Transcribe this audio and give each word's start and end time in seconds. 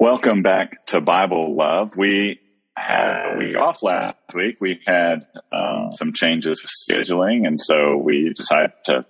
Welcome 0.00 0.40
back 0.40 0.86
to 0.86 1.02
Bible 1.02 1.54
Love. 1.54 1.90
We 1.94 2.40
had 2.74 3.34
a 3.34 3.38
week 3.38 3.54
off 3.54 3.82
last 3.82 4.16
week. 4.34 4.56
We 4.58 4.80
had 4.86 5.26
um, 5.52 5.90
some 5.92 6.14
changes 6.14 6.62
with 6.62 6.70
scheduling, 6.88 7.46
and 7.46 7.60
so 7.60 7.98
we 7.98 8.32
decided 8.34 8.70
to 8.86 9.04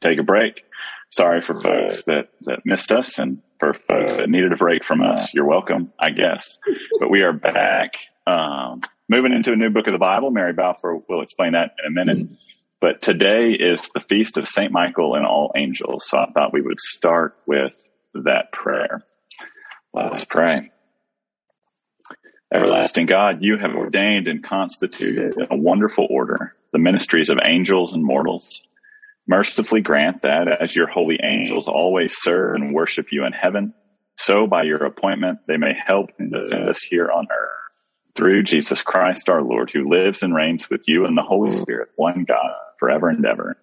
take 0.00 0.18
a 0.18 0.24
break. 0.24 0.64
Sorry 1.10 1.40
for 1.40 1.54
folks 1.60 2.02
that, 2.06 2.30
that 2.46 2.62
missed 2.64 2.90
us, 2.90 3.16
and 3.20 3.42
for 3.60 3.74
folks 3.74 4.16
that 4.16 4.28
needed 4.28 4.52
a 4.52 4.56
break 4.56 4.84
from 4.84 5.02
us. 5.02 5.32
You're 5.32 5.46
welcome, 5.46 5.92
I 6.00 6.10
guess. 6.10 6.58
But 6.98 7.12
we 7.12 7.22
are 7.22 7.32
back, 7.32 7.92
um, 8.26 8.80
moving 9.08 9.32
into 9.32 9.52
a 9.52 9.56
new 9.56 9.70
book 9.70 9.86
of 9.86 9.92
the 9.92 9.98
Bible. 9.98 10.32
Mary 10.32 10.52
Balfour 10.52 11.04
will 11.08 11.22
explain 11.22 11.52
that 11.52 11.76
in 11.78 11.92
a 11.92 12.04
minute. 12.04 12.26
But 12.80 13.02
today 13.02 13.52
is 13.52 13.88
the 13.94 14.00
feast 14.00 14.36
of 14.36 14.48
Saint 14.48 14.72
Michael 14.72 15.14
and 15.14 15.24
all 15.24 15.52
angels, 15.54 16.06
so 16.08 16.18
I 16.18 16.26
thought 16.32 16.52
we 16.52 16.60
would 16.60 16.80
start 16.80 17.36
with 17.46 17.72
that 18.14 18.50
prayer. 18.50 19.04
Let 19.94 20.12
us 20.12 20.24
pray. 20.24 20.72
Everlasting 22.52 23.06
God, 23.06 23.38
you 23.40 23.58
have 23.58 23.74
ordained 23.74 24.26
and 24.26 24.42
constituted 24.42 25.36
in 25.38 25.46
a 25.50 25.56
wonderful 25.56 26.06
order 26.10 26.54
the 26.72 26.78
ministries 26.80 27.28
of 27.28 27.38
angels 27.44 27.92
and 27.92 28.04
mortals. 28.04 28.60
Mercifully 29.28 29.80
grant 29.80 30.22
that 30.22 30.48
as 30.60 30.74
your 30.74 30.88
holy 30.88 31.20
angels 31.22 31.68
always 31.68 32.16
serve 32.20 32.56
and 32.56 32.74
worship 32.74 33.06
you 33.12 33.24
in 33.24 33.32
heaven, 33.32 33.72
so 34.18 34.48
by 34.48 34.64
your 34.64 34.84
appointment 34.84 35.38
they 35.46 35.56
may 35.56 35.72
help 35.86 36.10
and 36.18 36.32
defend 36.32 36.68
us 36.68 36.82
here 36.82 37.08
on 37.10 37.28
earth. 37.30 37.50
Through 38.16 38.42
Jesus 38.42 38.82
Christ 38.82 39.28
our 39.28 39.42
Lord, 39.42 39.70
who 39.72 39.88
lives 39.88 40.24
and 40.24 40.34
reigns 40.34 40.68
with 40.68 40.82
you 40.88 41.06
in 41.06 41.14
the 41.14 41.22
Holy 41.22 41.56
Spirit, 41.56 41.90
one 41.94 42.24
God, 42.24 42.52
forever 42.80 43.08
and 43.08 43.24
ever. 43.24 43.56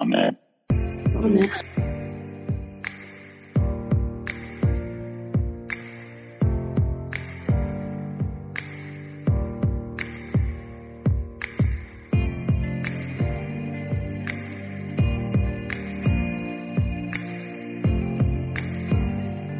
Amen. 0.00 0.38
Amen. 0.70 1.50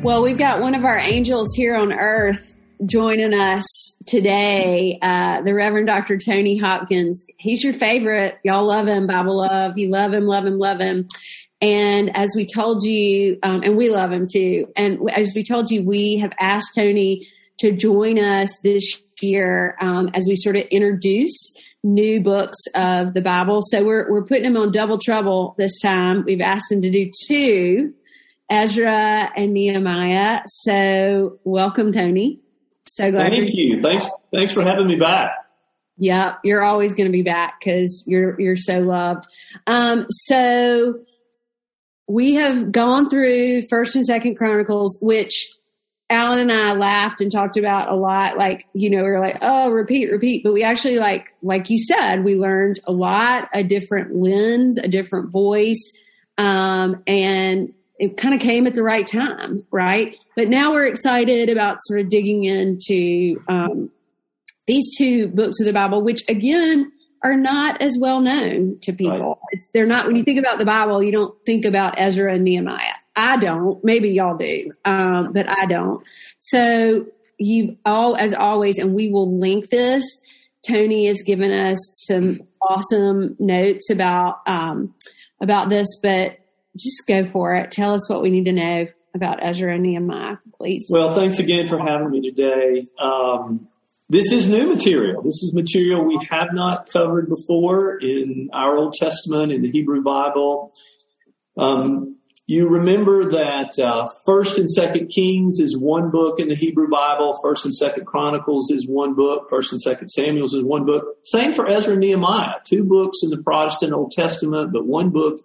Well, 0.08 0.22
we've 0.22 0.38
got 0.38 0.62
one 0.62 0.74
of 0.74 0.86
our 0.86 0.96
angels 0.96 1.54
here 1.54 1.76
on 1.76 1.92
earth 1.92 2.56
joining 2.86 3.34
us 3.34 3.94
today, 4.06 4.98
uh, 5.02 5.42
the 5.42 5.52
Reverend 5.52 5.86
Dr. 5.86 6.16
Tony 6.16 6.56
Hopkins. 6.56 7.26
He's 7.36 7.62
your 7.62 7.74
favorite. 7.74 8.38
Y'all 8.42 8.66
love 8.66 8.88
him, 8.88 9.06
Bible 9.06 9.36
love. 9.36 9.76
You 9.76 9.90
love 9.90 10.14
him, 10.14 10.24
love 10.24 10.46
him, 10.46 10.58
love 10.58 10.80
him. 10.80 11.08
And 11.60 12.16
as 12.16 12.30
we 12.34 12.46
told 12.46 12.84
you, 12.84 13.38
um, 13.42 13.62
and 13.62 13.76
we 13.76 13.90
love 13.90 14.10
him 14.10 14.26
too. 14.32 14.68
And 14.76 14.98
as 15.10 15.34
we 15.36 15.44
told 15.44 15.70
you, 15.70 15.84
we 15.84 16.16
have 16.16 16.32
asked 16.40 16.70
Tony 16.74 17.28
to 17.58 17.72
join 17.72 18.18
us 18.18 18.58
this 18.64 19.02
year 19.20 19.76
um, 19.78 20.08
as 20.14 20.24
we 20.26 20.36
sort 20.36 20.56
of 20.56 20.62
introduce 20.70 21.52
new 21.84 22.22
books 22.22 22.56
of 22.74 23.12
the 23.12 23.20
Bible. 23.20 23.60
So 23.60 23.84
we're 23.84 24.10
we're 24.10 24.24
putting 24.24 24.46
him 24.46 24.56
on 24.56 24.72
double 24.72 24.98
trouble 24.98 25.54
this 25.58 25.78
time. 25.82 26.24
We've 26.24 26.40
asked 26.40 26.72
him 26.72 26.80
to 26.80 26.90
do 26.90 27.10
two 27.28 27.92
Ezra 28.50 29.30
and 29.36 29.52
Nehemiah. 29.52 30.40
So 30.46 31.38
welcome, 31.44 31.92
Tony. 31.92 32.40
So 32.86 33.10
glad. 33.10 33.30
Thank 33.30 33.54
you. 33.54 33.82
Thanks. 33.82 34.08
Thanks 34.32 34.52
for 34.52 34.62
having 34.62 34.86
me 34.86 34.96
back. 34.96 35.32
Yeah, 35.98 36.36
you're 36.44 36.62
always 36.62 36.94
going 36.94 37.08
to 37.08 37.12
be 37.12 37.22
back 37.22 37.60
because 37.60 38.04
you're 38.06 38.40
you're 38.40 38.56
so 38.56 38.80
loved. 38.80 39.26
Um, 39.66 40.06
so 40.08 41.00
we 42.06 42.34
have 42.34 42.72
gone 42.72 43.10
through 43.10 43.66
First 43.68 43.96
and 43.96 44.06
Second 44.06 44.36
Chronicles, 44.36 44.96
which 45.02 45.54
Alan 46.08 46.38
and 46.38 46.52
I 46.52 46.72
laughed 46.72 47.20
and 47.20 47.30
talked 47.30 47.58
about 47.58 47.90
a 47.90 47.96
lot. 47.96 48.38
Like 48.38 48.66
you 48.72 48.90
know, 48.90 49.02
we 49.02 49.10
are 49.10 49.20
like, 49.20 49.38
oh, 49.42 49.70
repeat, 49.70 50.10
repeat. 50.10 50.44
But 50.44 50.54
we 50.54 50.62
actually 50.62 50.98
like 50.98 51.34
like 51.42 51.68
you 51.68 51.78
said, 51.78 52.24
we 52.24 52.36
learned 52.36 52.80
a 52.86 52.92
lot, 52.92 53.48
a 53.52 53.62
different 53.62 54.14
lens, 54.14 54.78
a 54.78 54.88
different 54.88 55.30
voice, 55.30 55.92
um, 56.38 57.02
and 57.06 57.74
it 57.98 58.16
kind 58.16 58.34
of 58.34 58.40
came 58.40 58.66
at 58.66 58.74
the 58.74 58.82
right 58.82 59.06
time, 59.06 59.64
right? 59.70 60.16
But 60.36 60.48
now 60.48 60.72
we're 60.72 60.86
excited 60.86 61.48
about 61.48 61.78
sort 61.82 62.00
of 62.00 62.08
digging 62.08 62.44
into 62.44 63.42
um, 63.48 63.90
these 64.66 64.96
two 64.96 65.28
books 65.28 65.58
of 65.60 65.66
the 65.66 65.72
Bible, 65.72 66.02
which 66.02 66.22
again 66.28 66.92
are 67.24 67.34
not 67.34 67.82
as 67.82 67.98
well 67.98 68.20
known 68.20 68.78
to 68.82 68.92
people. 68.92 69.18
Right. 69.18 69.36
It's 69.50 69.70
they're 69.74 69.86
not 69.86 70.06
when 70.06 70.14
you 70.14 70.22
think 70.22 70.38
about 70.38 70.58
the 70.58 70.64
Bible, 70.64 71.02
you 71.02 71.10
don't 71.10 71.34
think 71.44 71.64
about 71.64 71.94
Ezra 71.98 72.34
and 72.34 72.44
Nehemiah. 72.44 72.94
I 73.16 73.38
don't. 73.38 73.82
Maybe 73.82 74.10
y'all 74.10 74.36
do, 74.36 74.72
um, 74.84 75.32
but 75.32 75.48
I 75.48 75.66
don't. 75.66 76.04
So 76.38 77.06
you 77.38 77.76
all, 77.84 78.16
as 78.16 78.32
always, 78.32 78.78
and 78.78 78.94
we 78.94 79.10
will 79.10 79.38
link 79.40 79.70
this. 79.70 80.04
Tony 80.66 81.06
has 81.06 81.22
given 81.22 81.50
us 81.50 81.78
some 82.06 82.42
awesome 82.62 83.36
notes 83.40 83.90
about 83.90 84.40
um, 84.46 84.94
about 85.40 85.68
this, 85.68 85.86
but 86.02 86.37
just 86.78 87.06
go 87.06 87.24
for 87.24 87.54
it. 87.54 87.70
Tell 87.70 87.94
us 87.94 88.08
what 88.08 88.22
we 88.22 88.30
need 88.30 88.44
to 88.44 88.52
know 88.52 88.86
about 89.14 89.42
Ezra 89.42 89.74
and 89.74 89.82
Nehemiah, 89.82 90.36
please. 90.56 90.86
Well, 90.90 91.14
thanks 91.14 91.38
again 91.38 91.68
for 91.68 91.78
having 91.78 92.10
me 92.10 92.20
today. 92.20 92.86
Um, 92.98 93.68
this 94.08 94.32
is 94.32 94.48
new 94.48 94.68
material. 94.68 95.22
This 95.22 95.42
is 95.42 95.52
material 95.54 96.04
we 96.04 96.18
have 96.30 96.52
not 96.52 96.88
covered 96.90 97.28
before 97.28 97.98
in 97.98 98.48
our 98.52 98.76
Old 98.76 98.94
Testament, 98.94 99.52
in 99.52 99.62
the 99.62 99.70
Hebrew 99.70 100.02
Bible. 100.02 100.72
Um, 101.56 102.16
you 102.46 102.70
remember 102.70 103.30
that 103.32 103.78
uh, 103.78 104.08
First 104.24 104.56
and 104.56 104.70
Second 104.70 105.08
Kings 105.08 105.58
is 105.60 105.76
one 105.76 106.10
book 106.10 106.40
in 106.40 106.48
the 106.48 106.54
Hebrew 106.54 106.88
Bible. 106.88 107.38
First 107.42 107.66
and 107.66 107.76
Second 107.76 108.06
Chronicles 108.06 108.70
is 108.70 108.88
one 108.88 109.14
book. 109.14 109.50
First 109.50 109.72
and 109.72 109.82
Second 109.82 110.08
Samuel's 110.08 110.54
is 110.54 110.62
one 110.62 110.86
book. 110.86 111.04
Same 111.24 111.52
for 111.52 111.66
Ezra 111.66 111.92
and 111.92 112.00
Nehemiah. 112.00 112.54
Two 112.64 112.84
books 112.84 113.18
in 113.22 113.28
the 113.28 113.42
Protestant 113.42 113.92
Old 113.92 114.12
Testament, 114.12 114.72
but 114.72 114.86
one 114.86 115.10
book 115.10 115.44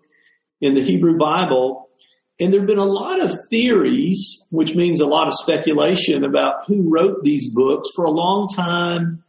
in 0.64 0.76
the 0.76 0.82
Hebrew 0.82 1.18
Bible. 1.18 1.90
And 2.40 2.52
there 2.52 2.62
have 2.62 2.68
been 2.68 2.80
a 2.80 2.86
lot 2.86 3.22
of 3.22 3.32
theories, 3.50 4.44
which 4.50 4.76
means 4.76 5.00
a 5.00 5.06
lot 5.06 5.28
of 5.28 5.34
speculation 5.34 6.24
about 6.24 6.66
who 6.66 6.92
wrote 6.92 7.24
these 7.24 7.54
books. 7.54 7.90
For 7.96 8.06
a 8.06 8.12
long 8.12 8.48
time, 8.48 9.20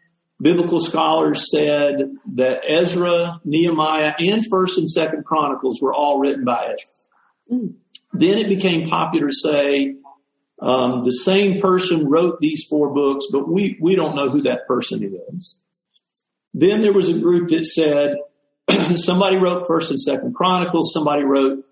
biblical 0.41 0.81
scholars 0.81 1.51
said 1.51 2.17
that 2.35 2.63
Ezra, 2.67 3.41
Nehemiah, 3.45 4.15
and 4.19 4.45
First 4.51 4.79
and 4.79 4.89
Second 4.89 5.25
Chronicles 5.25 5.81
were 5.83 5.93
all 5.93 6.19
written 6.19 6.45
by 6.45 6.63
Ezra. 6.63 7.59
Mm. 7.59 7.75
Then 8.13 8.39
it 8.39 8.49
became 8.49 8.89
popular 8.89 9.29
to 9.29 9.35
say 9.35 9.97
um, 10.61 11.03
the 11.03 11.11
same 11.11 11.61
person 11.61 12.09
wrote 12.09 12.41
these 12.41 12.65
four 12.71 12.95
books, 12.95 13.27
but 13.31 13.49
we 13.49 13.77
we 13.81 13.97
don't 13.97 14.15
know 14.15 14.31
who 14.31 14.43
that 14.43 14.67
person 14.69 15.03
is. 15.35 15.61
Then 16.55 16.81
there 16.81 16.93
was 16.93 17.09
a 17.09 17.19
group 17.19 17.51
that 17.51 17.67
said 17.67 18.17
somebody 18.97 19.37
wrote 19.37 19.67
First 19.67 19.91
and 19.91 20.01
Second 20.01 20.35
Chronicles, 20.35 20.93
somebody 20.93 21.23
wrote 21.23 21.65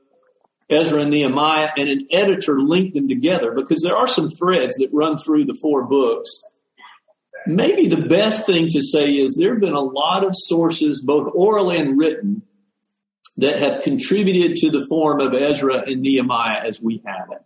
Ezra 0.69 1.03
and 1.03 1.10
Nehemiah, 1.10 1.70
and 1.76 1.88
an 1.88 2.06
editor 2.10 2.60
linked 2.60 2.94
them 2.94 3.08
together 3.08 3.53
because 3.53 3.82
there 3.82 3.97
are 3.97 4.08
some 4.08 4.30
threads 4.30 4.75
that 4.76 4.91
run 4.92 5.19
through 5.19 5.44
the 5.44 5.56
four 5.60 5.84
books. 5.84 6.31
Maybe 7.47 7.88
the 7.88 8.08
best 8.08 8.47
thing 8.47 8.69
to 8.69 8.81
say 8.81 9.12
is 9.12 9.34
there 9.34 9.52
have 9.52 9.60
been 9.60 9.75
a 9.75 9.81
lot 9.81 10.25
of 10.25 10.34
sources, 10.34 11.02
both 11.04 11.31
oral 11.34 11.70
and 11.70 11.98
written, 11.98 12.42
that 13.38 13.56
have 13.56 13.82
contributed 13.82 14.56
to 14.58 14.70
the 14.70 14.86
form 14.86 15.20
of 15.20 15.34
Ezra 15.34 15.82
and 15.86 16.02
Nehemiah 16.02 16.60
as 16.64 16.81
we 16.81 17.02
have 17.06 17.28
it. 17.32 17.42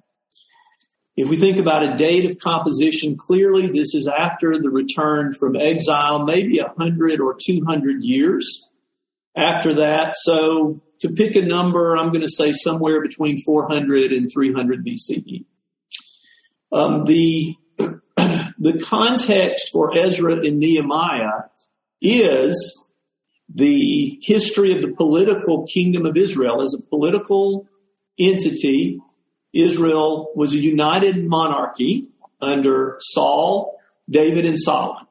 If 1.17 1.31
we 1.31 1.37
think 1.37 1.57
about 1.57 1.83
a 1.83 1.97
date 1.97 2.31
of 2.31 2.39
composition, 2.39 3.17
clearly 3.17 3.69
this 3.69 3.95
is 3.95 4.07
after 4.07 4.59
the 4.59 4.69
return 4.69 5.33
from 5.33 5.57
exile, 5.57 6.25
maybe 6.25 6.59
a 6.59 6.75
hundred 6.77 7.21
or 7.21 7.37
two 7.41 7.65
hundred 7.67 8.03
years 8.03 8.69
after 9.37 9.75
that. 9.75 10.15
So 10.17 10.81
to 11.01 11.11
pick 11.11 11.37
a 11.37 11.43
number, 11.43 11.97
I'm 11.97 12.09
going 12.09 12.23
to 12.23 12.29
say 12.29 12.53
somewhere 12.53 13.03
between 13.03 13.39
400 13.43 14.13
and 14.13 14.31
300 14.33 14.85
BCE. 14.85 15.45
Um, 16.73 17.05
the 17.05 17.55
the 18.59 18.83
context 18.83 19.69
for 19.73 19.97
Ezra 19.97 20.37
and 20.37 20.59
Nehemiah 20.59 21.45
is 22.01 22.91
the 23.55 24.19
history 24.23 24.73
of 24.73 24.83
the 24.83 24.93
political 24.93 25.67
kingdom 25.67 26.07
of 26.07 26.17
Israel 26.17 26.63
as 26.63 26.75
a 26.75 26.83
political 26.89 27.69
entity. 28.19 29.01
Israel 29.53 30.33
was 30.35 30.53
a 30.53 30.57
united 30.57 31.25
monarchy 31.27 32.09
under 32.41 32.97
Saul, 33.01 33.79
David, 34.09 34.45
and 34.45 34.59
Solomon. 34.59 35.07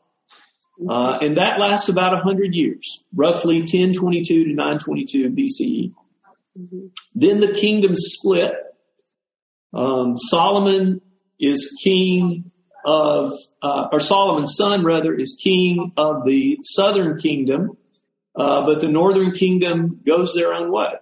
Uh, 0.89 1.17
and 1.21 1.37
that 1.37 1.59
lasts 1.59 1.89
about 1.89 2.11
100 2.11 2.53
years, 2.53 3.03
roughly 3.13 3.59
1022 3.61 4.45
to 4.45 4.53
922 4.53 5.29
BCE. 5.31 5.93
Mm-hmm. 6.59 6.87
Then 7.13 7.39
the 7.39 7.53
kingdom 7.53 7.93
split. 7.95 8.53
Um, 9.73 10.17
Solomon 10.17 11.01
is 11.39 11.77
king 11.83 12.51
of, 12.85 13.33
uh, 13.61 13.87
or 13.91 13.99
Solomon's 13.99 14.55
son, 14.55 14.83
rather, 14.83 15.13
is 15.13 15.37
king 15.41 15.91
of 15.97 16.25
the 16.25 16.59
southern 16.63 17.19
kingdom, 17.19 17.77
uh, 18.35 18.65
but 18.65 18.81
the 18.81 18.87
northern 18.87 19.31
kingdom 19.31 20.01
goes 20.05 20.33
their 20.33 20.53
own 20.53 20.71
way. 20.71 20.93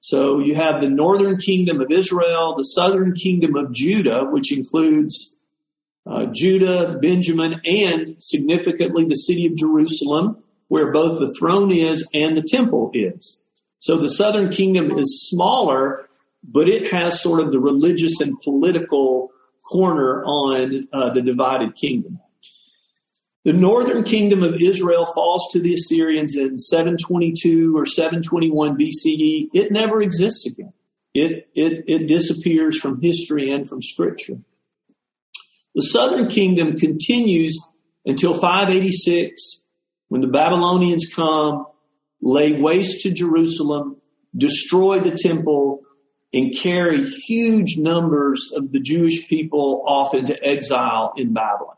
So 0.00 0.38
you 0.38 0.54
have 0.54 0.80
the 0.80 0.88
northern 0.88 1.36
kingdom 1.36 1.80
of 1.80 1.90
Israel, 1.90 2.56
the 2.56 2.64
southern 2.64 3.14
kingdom 3.14 3.54
of 3.54 3.72
Judah, 3.72 4.24
which 4.24 4.50
includes 4.52 5.38
uh, 6.06 6.26
Judah, 6.26 6.98
Benjamin, 7.00 7.60
and 7.64 8.16
significantly 8.18 9.04
the 9.04 9.16
city 9.16 9.46
of 9.46 9.56
Jerusalem, 9.56 10.42
where 10.68 10.92
both 10.92 11.18
the 11.18 11.34
throne 11.38 11.70
is 11.70 12.08
and 12.14 12.36
the 12.36 12.42
temple 12.42 12.90
is. 12.94 13.40
So 13.78 13.96
the 13.96 14.10
southern 14.10 14.50
kingdom 14.50 14.90
is 14.90 15.28
smaller, 15.28 16.08
but 16.44 16.68
it 16.68 16.92
has 16.92 17.20
sort 17.20 17.40
of 17.40 17.52
the 17.52 17.60
religious 17.60 18.20
and 18.20 18.40
political 18.40 19.30
corner 19.68 20.24
on 20.24 20.88
uh, 20.92 21.10
the 21.10 21.22
divided 21.22 21.76
kingdom. 21.76 22.18
The 23.44 23.52
northern 23.54 24.04
kingdom 24.04 24.42
of 24.42 24.60
Israel 24.60 25.06
falls 25.06 25.48
to 25.52 25.60
the 25.60 25.72
Assyrians 25.72 26.36
in 26.36 26.58
722 26.58 27.74
or 27.74 27.86
721 27.86 28.76
BCE. 28.76 29.48
It 29.54 29.72
never 29.72 30.02
exists 30.02 30.46
again. 30.46 30.74
It, 31.14 31.48
it, 31.54 31.84
it 31.88 32.06
disappears 32.06 32.78
from 32.78 33.00
history 33.00 33.50
and 33.50 33.66
from 33.66 33.80
scripture. 33.80 34.38
The 35.74 35.82
southern 35.82 36.28
kingdom 36.28 36.76
continues 36.76 37.58
until 38.04 38.34
586 38.34 39.64
when 40.08 40.20
the 40.20 40.28
Babylonians 40.28 41.06
come, 41.14 41.66
lay 42.20 42.60
waste 42.60 43.02
to 43.02 43.12
Jerusalem, 43.12 43.96
destroy 44.36 44.98
the 44.98 45.16
temple, 45.16 45.82
and 46.32 46.56
carry 46.56 47.04
huge 47.04 47.76
numbers 47.76 48.50
of 48.54 48.72
the 48.72 48.80
Jewish 48.80 49.28
people 49.28 49.84
off 49.86 50.14
into 50.14 50.36
exile 50.42 51.12
in 51.16 51.32
Babylon. 51.32 51.76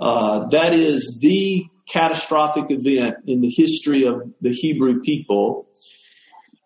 Uh, 0.00 0.48
that 0.48 0.74
is 0.74 1.18
the 1.20 1.64
catastrophic 1.88 2.66
event 2.68 3.16
in 3.26 3.40
the 3.40 3.50
history 3.50 4.04
of 4.04 4.22
the 4.40 4.52
Hebrew 4.52 5.00
people. 5.00 5.68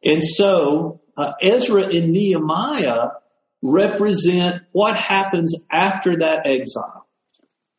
And 0.04 0.22
so 0.24 1.00
uh, 1.16 1.32
Ezra 1.40 1.84
and 1.84 2.12
Nehemiah 2.12 3.08
represent 3.62 4.62
what 4.72 4.96
happens 4.96 5.54
after 5.70 6.16
that 6.16 6.46
exile. 6.46 7.06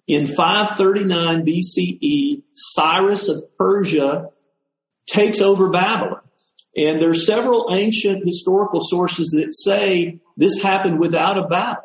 In 0.07 0.27
539 0.27 1.45
BCE, 1.45 2.41
Cyrus 2.53 3.29
of 3.29 3.43
Persia 3.57 4.29
takes 5.05 5.41
over 5.41 5.69
Babylon. 5.69 6.21
And 6.75 7.01
there 7.01 7.11
are 7.11 7.15
several 7.15 7.67
ancient 7.71 8.25
historical 8.25 8.79
sources 8.81 9.29
that 9.37 9.53
say 9.53 10.19
this 10.35 10.61
happened 10.61 10.99
without 10.99 11.37
a 11.37 11.47
battle. 11.47 11.83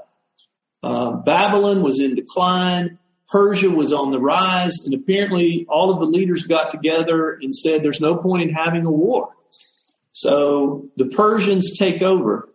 Uh, 0.83 1.11
Babylon 1.13 1.83
was 1.83 2.01
in 2.01 2.15
decline. 2.15 2.99
Persia 3.29 3.71
was 3.71 3.93
on 3.93 4.11
the 4.11 4.21
rise. 4.21 4.79
And 4.85 4.95
apparently 4.95 5.67
all 5.69 5.91
of 5.91 6.01
the 6.01 6.07
leaders 6.07 6.45
got 6.45 6.71
together 6.71 7.39
and 7.43 7.55
said 7.55 7.83
there's 7.83 8.01
no 8.01 8.17
point 8.17 8.49
in 8.49 8.55
having 8.55 8.87
a 8.87 8.91
war. 8.91 9.35
So 10.13 10.89
the 10.97 11.07
Persians 11.07 11.77
take 11.79 12.01
over. 12.01 12.49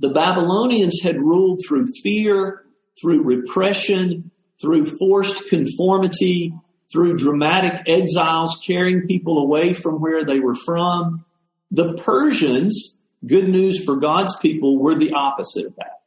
The 0.00 0.10
Babylonians 0.10 1.00
had 1.02 1.16
ruled 1.16 1.62
through 1.66 1.88
fear, 2.02 2.64
through 3.00 3.22
repression, 3.22 4.30
through 4.60 4.86
forced 4.86 5.48
conformity, 5.48 6.54
through 6.90 7.16
dramatic 7.16 7.82
exiles 7.86 8.60
carrying 8.64 9.06
people 9.06 9.38
away 9.38 9.72
from 9.72 10.00
where 10.00 10.24
they 10.24 10.40
were 10.40 10.54
from. 10.54 11.24
The 11.70 11.98
Persians, 11.98 12.98
good 13.26 13.48
news 13.48 13.84
for 13.84 13.96
God's 13.96 14.36
people, 14.36 14.78
were 14.78 14.94
the 14.94 15.12
opposite 15.12 15.66
of 15.66 15.76
that. 15.76 16.00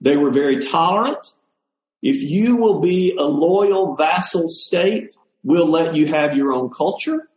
They 0.00 0.16
were 0.16 0.30
very 0.30 0.60
tolerant. 0.60 1.26
If 2.02 2.22
you 2.22 2.56
will 2.56 2.80
be 2.80 3.16
a 3.16 3.24
loyal 3.24 3.96
vassal 3.96 4.48
state, 4.48 5.12
we'll 5.42 5.68
let 5.68 5.96
you 5.96 6.06
have 6.06 6.36
your 6.36 6.52
own 6.52 6.70
culture. 6.70 7.28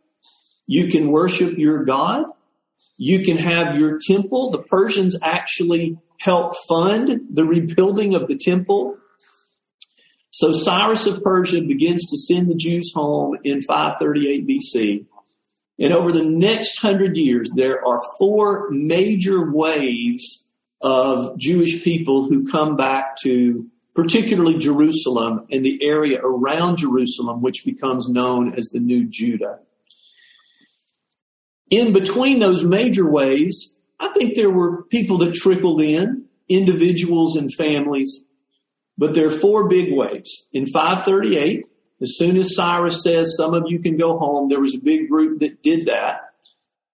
You 0.66 0.88
can 0.88 1.10
worship 1.10 1.58
your 1.58 1.84
God. 1.84 2.26
You 3.02 3.24
can 3.24 3.38
have 3.38 3.78
your 3.78 3.98
temple. 3.98 4.50
The 4.50 4.62
Persians 4.62 5.16
actually 5.22 5.98
helped 6.18 6.56
fund 6.68 7.20
the 7.32 7.44
rebuilding 7.44 8.14
of 8.14 8.28
the 8.28 8.36
temple 8.36 8.98
so 10.30 10.54
Cyrus 10.54 11.06
of 11.06 11.22
Persia 11.24 11.62
begins 11.62 12.08
to 12.10 12.16
send 12.16 12.48
the 12.48 12.54
Jews 12.54 12.92
home 12.94 13.36
in 13.42 13.62
538 13.62 14.46
BC. 14.46 15.06
And 15.80 15.92
over 15.92 16.12
the 16.12 16.24
next 16.24 16.78
hundred 16.78 17.16
years, 17.16 17.50
there 17.54 17.84
are 17.84 18.00
four 18.18 18.68
major 18.70 19.50
waves 19.50 20.48
of 20.80 21.36
Jewish 21.36 21.82
people 21.82 22.28
who 22.28 22.50
come 22.50 22.76
back 22.76 23.16
to 23.22 23.66
particularly 23.94 24.56
Jerusalem 24.58 25.46
and 25.50 25.64
the 25.64 25.82
area 25.82 26.20
around 26.22 26.76
Jerusalem, 26.76 27.42
which 27.42 27.64
becomes 27.64 28.08
known 28.08 28.54
as 28.54 28.68
the 28.68 28.80
New 28.80 29.08
Judah. 29.08 29.58
In 31.70 31.92
between 31.92 32.40
those 32.40 32.64
major 32.64 33.08
waves, 33.08 33.74
I 33.98 34.08
think 34.08 34.34
there 34.34 34.50
were 34.50 34.82
people 34.84 35.18
that 35.18 35.34
trickled 35.34 35.80
in, 35.80 36.26
individuals 36.48 37.36
and 37.36 37.52
families 37.54 38.24
but 39.00 39.14
there 39.14 39.26
are 39.26 39.30
four 39.30 39.66
big 39.66 39.94
waves. 39.96 40.46
In 40.52 40.66
538, 40.66 41.64
as 42.02 42.18
soon 42.18 42.36
as 42.36 42.54
Cyrus 42.54 43.02
says 43.02 43.34
some 43.34 43.54
of 43.54 43.64
you 43.66 43.78
can 43.78 43.96
go 43.96 44.18
home, 44.18 44.50
there 44.50 44.60
was 44.60 44.74
a 44.74 44.78
big 44.78 45.08
group 45.08 45.40
that 45.40 45.62
did 45.62 45.86
that 45.86 46.20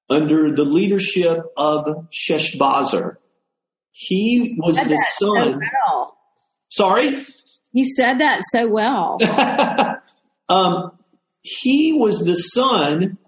under 0.09 0.55
the 0.55 0.65
leadership 0.65 1.41
of 1.57 2.07
Sheshbazzar. 2.13 3.17
He 3.91 4.57
was 4.57 4.77
the 4.77 5.05
son. 5.19 5.55
So 5.55 5.59
well. 5.89 6.19
Sorry? 6.69 7.25
You 7.73 7.93
said 7.97 8.19
that 8.19 8.43
so 8.53 8.69
well. 8.69 9.19
um, 10.49 10.93
he 11.43 11.93
was 11.93 12.21
the 12.21 12.37
son 12.37 13.19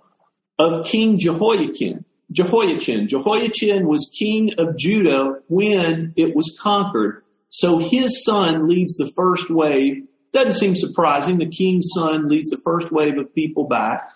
of 0.58 0.86
King 0.86 1.18
Jehoiakim. 1.18 2.04
Jehoiachin. 2.30 3.08
Jehoiachin 3.08 3.86
was 3.86 4.10
king 4.18 4.50
of 4.58 4.76
Judah 4.76 5.40
when 5.48 6.12
it 6.16 6.36
was 6.36 6.58
conquered. 6.60 7.22
So 7.48 7.78
his 7.78 8.22
son 8.24 8.68
leads 8.68 8.94
the 8.96 9.10
first 9.16 9.48
wave. 9.48 10.04
Doesn't 10.32 10.54
seem 10.54 10.76
surprising. 10.76 11.38
The 11.38 11.48
king's 11.48 11.88
son 11.94 12.28
leads 12.28 12.50
the 12.50 12.60
first 12.62 12.92
wave 12.92 13.16
of 13.16 13.34
people 13.34 13.64
back. 13.64 14.10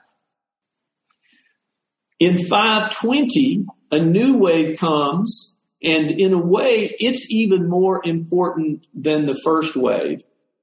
In 2.18 2.36
520, 2.46 3.66
a 3.90 3.98
new 3.98 4.38
wave 4.38 4.78
comes, 4.78 5.56
and 5.82 6.10
in 6.10 6.32
a 6.32 6.38
way, 6.38 6.94
it's 7.00 7.26
even 7.30 7.68
more 7.68 8.00
important 8.04 8.86
than 8.94 9.26
the 9.26 9.38
first 9.42 9.74
wave. 9.74 10.22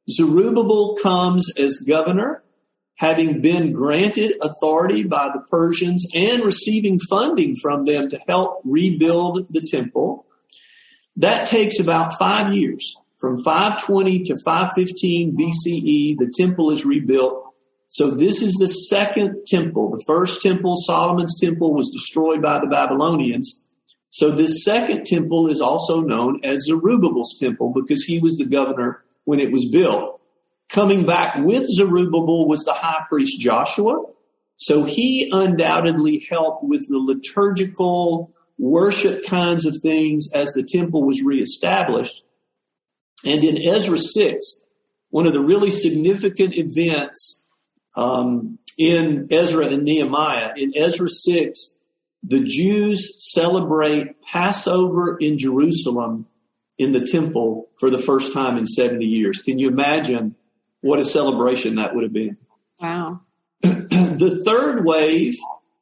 Zerubbabel 0.09 0.97
comes 1.01 1.51
as 1.57 1.75
governor, 1.87 2.43
having 2.99 3.41
been 3.41 3.71
granted 3.71 4.33
authority 4.41 5.03
by 5.03 5.29
the 5.33 5.39
Persians 5.49 6.05
and 6.13 6.43
receiving 6.43 6.99
funding 7.09 7.55
from 7.55 7.85
them 7.85 8.09
to 8.09 8.19
help 8.27 8.59
rebuild 8.65 9.47
the 9.49 9.61
temple. 9.61 10.25
That 11.15 11.47
takes 11.47 11.79
about 11.79 12.19
five 12.19 12.53
years. 12.53 12.97
From 13.17 13.41
520 13.41 14.23
to 14.23 14.35
515 14.43 15.37
BCE, 15.37 16.17
the 16.17 16.31
temple 16.37 16.71
is 16.71 16.85
rebuilt. 16.85 17.45
So 17.87 18.11
this 18.11 18.41
is 18.41 18.53
the 18.55 18.67
second 18.67 19.45
temple. 19.47 19.91
The 19.91 20.03
first 20.05 20.41
temple, 20.41 20.75
Solomon's 20.77 21.39
temple, 21.39 21.73
was 21.73 21.89
destroyed 21.89 22.41
by 22.41 22.59
the 22.59 22.67
Babylonians. 22.67 23.65
So 24.09 24.29
this 24.29 24.65
second 24.65 25.05
temple 25.05 25.49
is 25.49 25.61
also 25.61 26.01
known 26.01 26.41
as 26.43 26.65
Zerubbabel's 26.65 27.37
temple 27.39 27.73
because 27.73 28.03
he 28.03 28.19
was 28.19 28.35
the 28.35 28.45
governor 28.45 29.05
when 29.23 29.39
it 29.39 29.53
was 29.53 29.69
built. 29.71 30.18
Coming 30.69 31.05
back 31.05 31.37
with 31.37 31.67
Zerubbabel 31.67 32.47
was 32.47 32.63
the 32.63 32.73
high 32.73 33.03
priest 33.09 33.39
Joshua. 33.39 34.03
So 34.57 34.83
he 34.83 35.29
undoubtedly 35.31 36.27
helped 36.29 36.63
with 36.63 36.87
the 36.87 36.99
liturgical 36.99 38.31
worship 38.57 39.25
kinds 39.25 39.65
of 39.65 39.77
things 39.77 40.27
as 40.33 40.51
the 40.51 40.63
temple 40.63 41.03
was 41.03 41.23
reestablished. 41.23 42.23
And 43.25 43.43
in 43.43 43.57
Ezra 43.65 43.97
6, 43.97 44.45
one 45.09 45.25
of 45.25 45.33
the 45.33 45.41
really 45.41 45.71
significant 45.71 46.55
events 46.55 47.47
um, 47.95 48.59
in 48.77 49.27
Ezra 49.31 49.67
and 49.67 49.83
Nehemiah, 49.83 50.51
in 50.55 50.73
Ezra 50.75 51.09
6, 51.09 51.75
the 52.21 52.43
Jews 52.43 53.15
celebrate 53.33 54.21
Passover 54.21 55.17
in 55.17 55.37
Jerusalem 55.37 56.27
in 56.77 56.91
the 56.91 57.05
temple 57.05 57.69
for 57.79 57.89
the 57.89 57.97
first 57.97 58.33
time 58.33 58.57
in 58.57 58.65
70 58.65 59.05
years. 59.05 59.41
Can 59.41 59.57
you 59.57 59.69
imagine 59.69 60.35
what 60.81 60.99
a 60.99 61.05
celebration 61.05 61.75
that 61.75 61.95
would 61.95 62.03
have 62.03 62.13
been? 62.13 62.37
Wow. 62.79 63.21
the 63.61 64.41
third 64.45 64.85
wave 64.85 65.35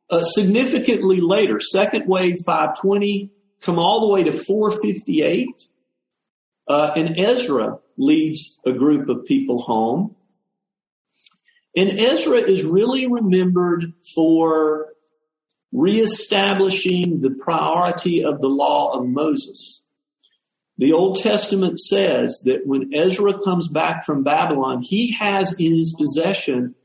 uh, 0.10 0.24
significantly 0.24 1.22
later, 1.22 1.60
second 1.60 2.08
wave 2.08 2.38
520, 2.46 3.30
come 3.62 3.80
all 3.80 4.02
the 4.02 4.14
way 4.14 4.24
to 4.24 4.32
458. 4.32 5.68
Uh, 6.68 6.92
and 6.96 7.18
Ezra 7.18 7.80
leads 7.98 8.60
a 8.66 8.72
group 8.72 9.10
of 9.10 9.26
people 9.26 9.60
home. 9.62 10.16
And 11.76 11.90
Ezra 11.90 12.38
is 12.38 12.64
really 12.64 13.08
remembered 13.08 13.94
for 14.16 14.94
reestablishing 15.72 17.22
the 17.22 17.32
priority 17.32 18.24
of 18.24 18.42
the 18.42 18.48
law 18.48 18.98
of 18.98 19.08
Moses. 19.08 19.86
The 20.78 20.94
Old 20.94 21.20
Testament 21.22 21.80
says 21.80 22.42
that 22.46 22.68
when 22.68 22.94
Ezra 22.94 23.42
comes 23.44 23.68
back 23.68 24.06
from 24.06 24.24
Babylon, 24.24 24.82
he 24.84 25.12
has 25.14 25.60
in 25.60 25.76
his 25.76 25.96
possession 25.98 26.76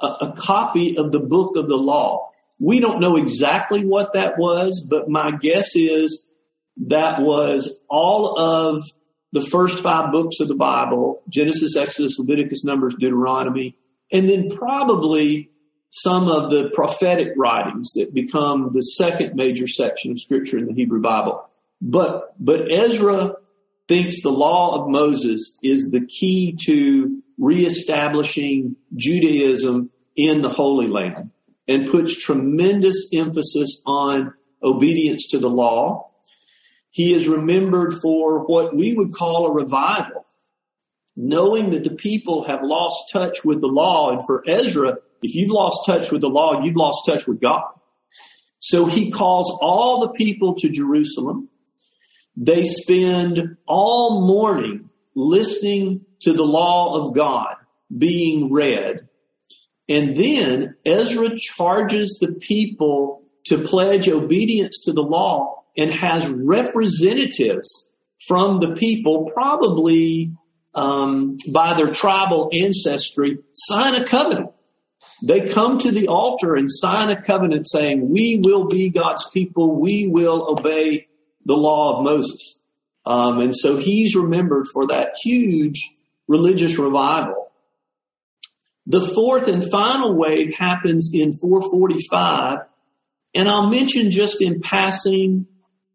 a, 0.00 0.06
a 0.06 0.34
copy 0.36 0.96
of 0.96 1.12
the 1.12 1.20
book 1.20 1.56
of 1.56 1.68
the 1.68 1.76
law. 1.76 2.30
We 2.58 2.80
don't 2.80 3.00
know 3.00 3.16
exactly 3.16 3.84
what 3.84 4.14
that 4.14 4.38
was, 4.38 4.86
but 4.88 5.10
my 5.10 5.32
guess 5.32 5.76
is 5.76 6.32
that 6.86 7.20
was 7.20 7.80
all 7.88 8.38
of 8.38 8.82
the 9.32 9.42
first 9.42 9.80
five 9.80 10.12
books 10.12 10.40
of 10.40 10.48
the 10.48 10.54
Bible 10.54 11.22
Genesis, 11.28 11.76
Exodus, 11.76 12.18
Leviticus, 12.18 12.64
Numbers, 12.64 12.94
Deuteronomy, 12.94 13.76
and 14.12 14.28
then 14.28 14.48
probably 14.48 15.50
some 15.90 16.28
of 16.28 16.50
the 16.50 16.70
prophetic 16.74 17.32
writings 17.36 17.92
that 17.92 18.14
become 18.14 18.70
the 18.72 18.80
second 18.80 19.34
major 19.34 19.68
section 19.68 20.12
of 20.12 20.20
Scripture 20.20 20.58
in 20.58 20.66
the 20.66 20.72
Hebrew 20.72 21.00
Bible. 21.00 21.48
But, 21.86 22.34
but 22.42 22.72
Ezra 22.72 23.34
thinks 23.88 24.22
the 24.22 24.30
law 24.30 24.80
of 24.80 24.88
Moses 24.88 25.58
is 25.62 25.90
the 25.92 26.00
key 26.06 26.56
to 26.64 27.22
reestablishing 27.38 28.76
Judaism 28.96 29.90
in 30.16 30.40
the 30.40 30.48
Holy 30.48 30.86
Land 30.86 31.30
and 31.68 31.90
puts 31.90 32.18
tremendous 32.18 33.10
emphasis 33.12 33.82
on 33.86 34.32
obedience 34.62 35.28
to 35.28 35.38
the 35.38 35.50
law. 35.50 36.10
He 36.90 37.12
is 37.12 37.28
remembered 37.28 38.00
for 38.00 38.46
what 38.46 38.74
we 38.74 38.94
would 38.94 39.12
call 39.12 39.46
a 39.46 39.52
revival, 39.52 40.24
knowing 41.16 41.68
that 41.70 41.84
the 41.84 41.94
people 41.94 42.44
have 42.44 42.62
lost 42.62 43.12
touch 43.12 43.44
with 43.44 43.60
the 43.60 43.66
law. 43.66 44.10
And 44.10 44.24
for 44.24 44.42
Ezra, 44.46 44.96
if 45.22 45.34
you've 45.34 45.50
lost 45.50 45.84
touch 45.84 46.10
with 46.10 46.22
the 46.22 46.28
law, 46.28 46.62
you've 46.62 46.76
lost 46.76 47.04
touch 47.04 47.26
with 47.26 47.42
God. 47.42 47.64
So 48.60 48.86
he 48.86 49.10
calls 49.10 49.58
all 49.60 50.00
the 50.00 50.08
people 50.08 50.54
to 50.54 50.70
Jerusalem. 50.70 51.50
They 52.36 52.64
spend 52.64 53.56
all 53.66 54.26
morning 54.26 54.90
listening 55.14 56.04
to 56.20 56.32
the 56.32 56.44
law 56.44 57.00
of 57.00 57.14
God 57.14 57.56
being 57.96 58.52
read. 58.52 59.08
And 59.88 60.16
then 60.16 60.76
Ezra 60.84 61.38
charges 61.38 62.18
the 62.20 62.32
people 62.32 63.22
to 63.46 63.58
pledge 63.58 64.08
obedience 64.08 64.82
to 64.84 64.92
the 64.92 65.02
law 65.02 65.64
and 65.76 65.90
has 65.90 66.26
representatives 66.28 67.92
from 68.26 68.60
the 68.60 68.74
people, 68.74 69.30
probably 69.34 70.32
um, 70.74 71.36
by 71.52 71.74
their 71.74 71.92
tribal 71.92 72.50
ancestry, 72.52 73.38
sign 73.52 73.94
a 73.94 74.04
covenant. 74.04 74.50
They 75.22 75.48
come 75.48 75.78
to 75.78 75.90
the 75.90 76.08
altar 76.08 76.54
and 76.54 76.68
sign 76.70 77.10
a 77.10 77.20
covenant 77.20 77.68
saying, 77.68 78.08
We 78.10 78.40
will 78.42 78.66
be 78.66 78.90
God's 78.90 79.28
people, 79.30 79.78
we 79.80 80.06
will 80.06 80.50
obey 80.50 81.08
the 81.44 81.56
law 81.56 81.98
of 81.98 82.04
Moses. 82.04 82.62
Um, 83.06 83.40
and 83.40 83.54
so 83.54 83.76
he's 83.76 84.16
remembered 84.16 84.66
for 84.72 84.86
that 84.86 85.14
huge 85.22 85.90
religious 86.26 86.78
revival. 86.78 87.52
The 88.86 89.00
fourth 89.14 89.48
and 89.48 89.64
final 89.70 90.14
wave 90.14 90.54
happens 90.54 91.10
in 91.12 91.32
445. 91.32 92.60
And 93.34 93.48
I'll 93.48 93.68
mention 93.68 94.10
just 94.10 94.42
in 94.42 94.60
passing, 94.60 95.46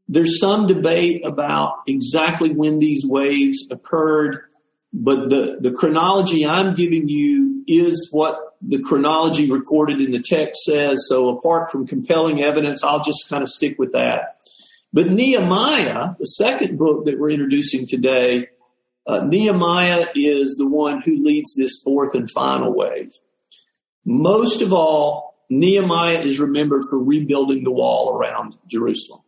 there's 0.08 0.39
some 0.39 0.68
debate 0.68 1.25
about 1.25 1.82
exactly 1.88 2.53
when 2.53 2.79
these 2.79 3.03
waves 3.06 3.68
occurred, 3.70 4.41
but 4.91 5.29
the, 5.29 5.60
the 5.62 5.72
chronology 5.72 6.46
I'm 6.46 6.75
giving 6.75 7.08
you 7.08 7.63
is 7.68 8.10
what 8.12 8.39
the 8.62 8.82
chronology 8.82 9.50
recorded 9.50 10.01
in 10.01 10.12
the 10.12 10.22
text 10.22 10.63
says. 10.63 11.06
So 11.08 11.29
apart 11.29 11.72
from 11.72 11.88
compelling 11.88 12.41
evidence, 12.41 12.84
I'll 12.84 13.03
just 13.03 13.29
kind 13.29 13.44
of 13.44 13.50
stick 13.50 13.77
with 13.79 13.94
that. 13.94 14.38
But 14.91 15.12
Nehemiah, 15.12 16.15
the 16.17 16.25
second 16.25 16.77
book 16.77 17.05
that 17.05 17.19
we're 17.19 17.29
introducing 17.29 17.86
today, 17.86 18.48
uh, 19.05 19.24
Nehemiah 19.25 20.08
is 20.15 20.55
the 20.58 20.67
one 20.67 21.01
who 21.01 21.24
leads 21.24 21.53
this 21.55 21.79
fourth 21.84 22.15
and 22.15 22.29
final 22.29 22.74
wave. 22.74 23.12
Most 24.05 24.62
of 24.62 24.74
all, 24.74 25.36
Nehemiah 25.50 26.19
is 26.19 26.39
remembered 26.39 26.84
for 26.89 26.98
rebuilding 26.98 27.63
the 27.63 27.72
wall 27.72 28.15
around 28.15 28.55
Jerusalem. 28.67 29.22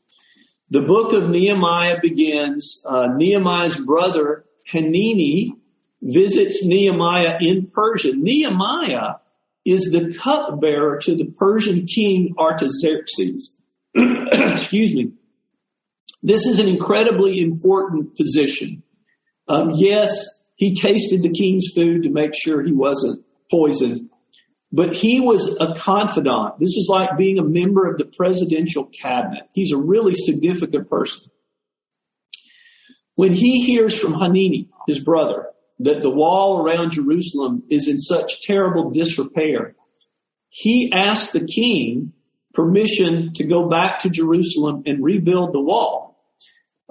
The 0.69 0.81
book 0.81 1.13
of 1.13 1.29
Nehemiah 1.29 1.99
begins, 2.01 2.83
uh, 2.87 3.07
Nehemiah's 3.07 3.77
brother 3.77 4.45
Hanani 4.71 5.55
visits 6.01 6.65
Nehemiah 6.65 7.37
in 7.41 7.67
Persia. 7.67 8.13
Nehemiah 8.15 9.15
is 9.65 9.91
the 9.91 10.17
cupbearer 10.17 10.97
to 10.99 11.15
the 11.15 11.25
Persian 11.25 11.85
king 11.85 12.33
Artaxerxes. 12.39 13.59
Excuse 13.95 14.95
me. 14.95 15.11
This 16.23 16.45
is 16.45 16.59
an 16.59 16.67
incredibly 16.67 17.41
important 17.41 18.15
position. 18.15 18.83
Um, 19.47 19.71
yes, 19.73 20.47
he 20.55 20.75
tasted 20.75 21.23
the 21.23 21.31
king's 21.31 21.67
food 21.73 22.03
to 22.03 22.09
make 22.11 22.33
sure 22.35 22.63
he 22.63 22.71
wasn't 22.71 23.25
poisoned, 23.49 24.09
but 24.71 24.93
he 24.93 25.19
was 25.19 25.57
a 25.59 25.73
confidant. 25.73 26.59
This 26.59 26.77
is 26.77 26.87
like 26.89 27.17
being 27.17 27.39
a 27.39 27.43
member 27.43 27.89
of 27.89 27.97
the 27.97 28.05
presidential 28.05 28.85
cabinet. 28.85 29.49
He's 29.53 29.71
a 29.71 29.77
really 29.77 30.13
significant 30.13 30.89
person. 30.89 31.25
When 33.15 33.33
he 33.33 33.65
hears 33.65 33.97
from 33.97 34.13
Hanani, 34.13 34.69
his 34.87 35.03
brother, 35.03 35.47
that 35.79 36.03
the 36.03 36.09
wall 36.11 36.61
around 36.61 36.91
Jerusalem 36.91 37.63
is 37.69 37.87
in 37.87 37.99
such 37.99 38.43
terrible 38.43 38.91
disrepair, 38.91 39.75
he 40.49 40.91
asked 40.91 41.33
the 41.33 41.45
king 41.45 42.13
permission 42.53 43.33
to 43.33 43.43
go 43.43 43.67
back 43.67 43.99
to 43.99 44.09
Jerusalem 44.09 44.83
and 44.85 45.03
rebuild 45.03 45.53
the 45.53 45.61
wall. 45.61 46.10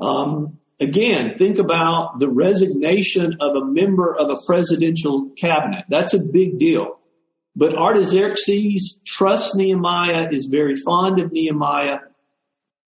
Um, 0.01 0.59
again, 0.81 1.37
think 1.37 1.59
about 1.59 2.19
the 2.19 2.29
resignation 2.29 3.37
of 3.41 3.57
a 3.57 3.65
member 3.65 4.17
of 4.17 4.31
a 4.31 4.41
presidential 4.47 5.31
cabinet. 5.37 5.85
That's 5.89 6.15
a 6.15 6.21
big 6.33 6.59
deal. 6.59 6.99
But 7.55 7.77
Artaxerxes 7.77 8.99
trusts 9.07 9.55
Nehemiah, 9.55 10.29
is 10.31 10.47
very 10.47 10.77
fond 10.77 11.21
of 11.21 11.33
Nehemiah, 11.33 11.99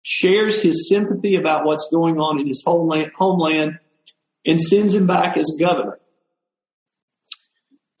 shares 0.02 0.62
his 0.62 0.88
sympathy 0.88 1.36
about 1.36 1.64
what's 1.64 1.88
going 1.92 2.18
on 2.18 2.40
in 2.40 2.46
his 2.48 2.62
homeland, 2.64 3.12
homeland 3.16 3.78
and 4.44 4.60
sends 4.60 4.94
him 4.94 5.06
back 5.06 5.36
as 5.36 5.56
governor. 5.60 5.98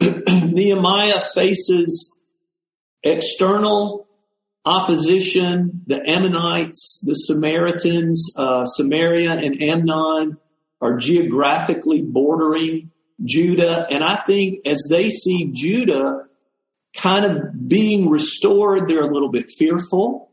Nehemiah 0.00 1.20
faces 1.20 2.12
external 3.02 4.07
opposition, 4.68 5.82
the 5.86 6.06
Ammonites, 6.08 7.02
the 7.04 7.14
Samaritans, 7.14 8.32
uh, 8.36 8.66
Samaria 8.66 9.32
and 9.32 9.62
Ammon 9.62 10.36
are 10.82 10.98
geographically 10.98 12.02
bordering 12.02 12.90
Judah. 13.24 13.86
And 13.90 14.04
I 14.04 14.16
think 14.16 14.66
as 14.66 14.86
they 14.90 15.08
see 15.08 15.50
Judah 15.52 16.24
kind 16.94 17.24
of 17.24 17.68
being 17.68 18.10
restored, 18.10 18.88
they're 18.88 19.08
a 19.08 19.12
little 19.12 19.30
bit 19.30 19.50
fearful. 19.50 20.30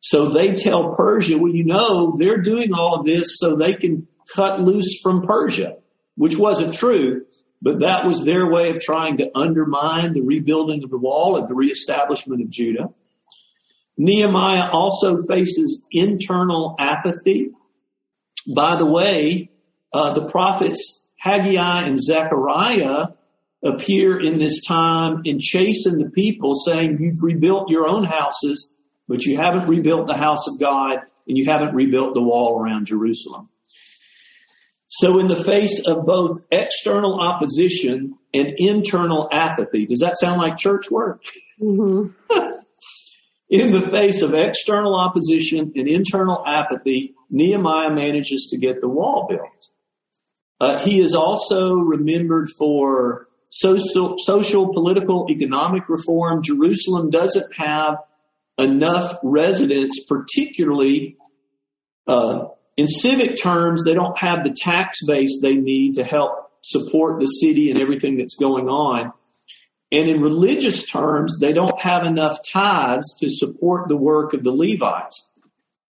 So 0.00 0.30
they 0.30 0.54
tell 0.54 0.94
Persia, 0.94 1.36
well, 1.36 1.52
you 1.52 1.64
know, 1.64 2.16
they're 2.18 2.40
doing 2.40 2.72
all 2.72 3.00
of 3.00 3.04
this 3.04 3.36
so 3.38 3.54
they 3.54 3.74
can 3.74 4.08
cut 4.34 4.60
loose 4.60 5.00
from 5.02 5.22
Persia, 5.22 5.76
which 6.16 6.38
wasn't 6.38 6.74
true, 6.74 7.26
but 7.60 7.80
that 7.80 8.06
was 8.06 8.24
their 8.24 8.46
way 8.46 8.70
of 8.70 8.80
trying 8.80 9.18
to 9.18 9.30
undermine 9.34 10.14
the 10.14 10.22
rebuilding 10.22 10.82
of 10.82 10.90
the 10.90 10.98
wall 10.98 11.36
and 11.36 11.46
the 11.46 11.54
reestablishment 11.54 12.40
of 12.40 12.48
Judah. 12.48 12.88
Nehemiah 14.00 14.70
also 14.72 15.22
faces 15.24 15.84
internal 15.90 16.74
apathy. 16.78 17.50
By 18.54 18.76
the 18.76 18.86
way, 18.86 19.50
uh, 19.92 20.14
the 20.14 20.26
prophets 20.26 21.10
Haggai 21.18 21.82
and 21.82 22.02
Zechariah 22.02 23.08
appear 23.62 24.18
in 24.18 24.38
this 24.38 24.64
time 24.64 25.20
and 25.26 25.38
chasten 25.38 25.98
the 25.98 26.08
people, 26.08 26.54
saying, 26.54 26.96
You've 26.98 27.22
rebuilt 27.22 27.68
your 27.68 27.86
own 27.86 28.04
houses, 28.04 28.74
but 29.06 29.24
you 29.24 29.36
haven't 29.36 29.68
rebuilt 29.68 30.06
the 30.06 30.16
house 30.16 30.48
of 30.48 30.58
God, 30.58 31.00
and 31.28 31.36
you 31.36 31.44
haven't 31.44 31.74
rebuilt 31.74 32.14
the 32.14 32.22
wall 32.22 32.58
around 32.58 32.86
Jerusalem. 32.86 33.50
So, 34.86 35.18
in 35.18 35.28
the 35.28 35.36
face 35.36 35.86
of 35.86 36.06
both 36.06 36.38
external 36.50 37.20
opposition 37.20 38.14
and 38.32 38.54
internal 38.56 39.28
apathy, 39.30 39.84
does 39.84 40.00
that 40.00 40.18
sound 40.18 40.40
like 40.40 40.56
church 40.56 40.90
work? 40.90 41.22
Mm-hmm. 41.60 42.46
In 43.50 43.72
the 43.72 43.80
face 43.80 44.22
of 44.22 44.32
external 44.32 44.94
opposition 44.94 45.72
and 45.74 45.88
internal 45.88 46.42
apathy, 46.46 47.14
Nehemiah 47.30 47.90
manages 47.90 48.46
to 48.52 48.56
get 48.56 48.80
the 48.80 48.88
wall 48.88 49.26
built. 49.28 49.68
Uh, 50.60 50.78
he 50.78 51.00
is 51.00 51.14
also 51.14 51.74
remembered 51.74 52.48
for 52.56 53.26
social, 53.48 54.14
social, 54.18 54.72
political, 54.72 55.26
economic 55.28 55.88
reform. 55.88 56.42
Jerusalem 56.44 57.10
doesn't 57.10 57.52
have 57.56 57.96
enough 58.56 59.18
residents, 59.24 60.04
particularly 60.06 61.16
uh, 62.06 62.46
in 62.76 62.88
civic 62.88 63.40
terms, 63.40 63.84
they 63.84 63.94
don't 63.94 64.16
have 64.18 64.44
the 64.44 64.54
tax 64.56 64.98
base 65.06 65.40
they 65.42 65.56
need 65.56 65.94
to 65.94 66.04
help 66.04 66.50
support 66.62 67.20
the 67.20 67.26
city 67.26 67.70
and 67.70 67.80
everything 67.80 68.16
that's 68.16 68.36
going 68.36 68.68
on. 68.68 69.12
And 69.92 70.08
in 70.08 70.20
religious 70.20 70.88
terms, 70.88 71.38
they 71.40 71.52
don't 71.52 71.80
have 71.80 72.04
enough 72.04 72.38
tithes 72.48 73.14
to 73.20 73.28
support 73.28 73.88
the 73.88 73.96
work 73.96 74.34
of 74.34 74.44
the 74.44 74.52
Levites. 74.52 75.28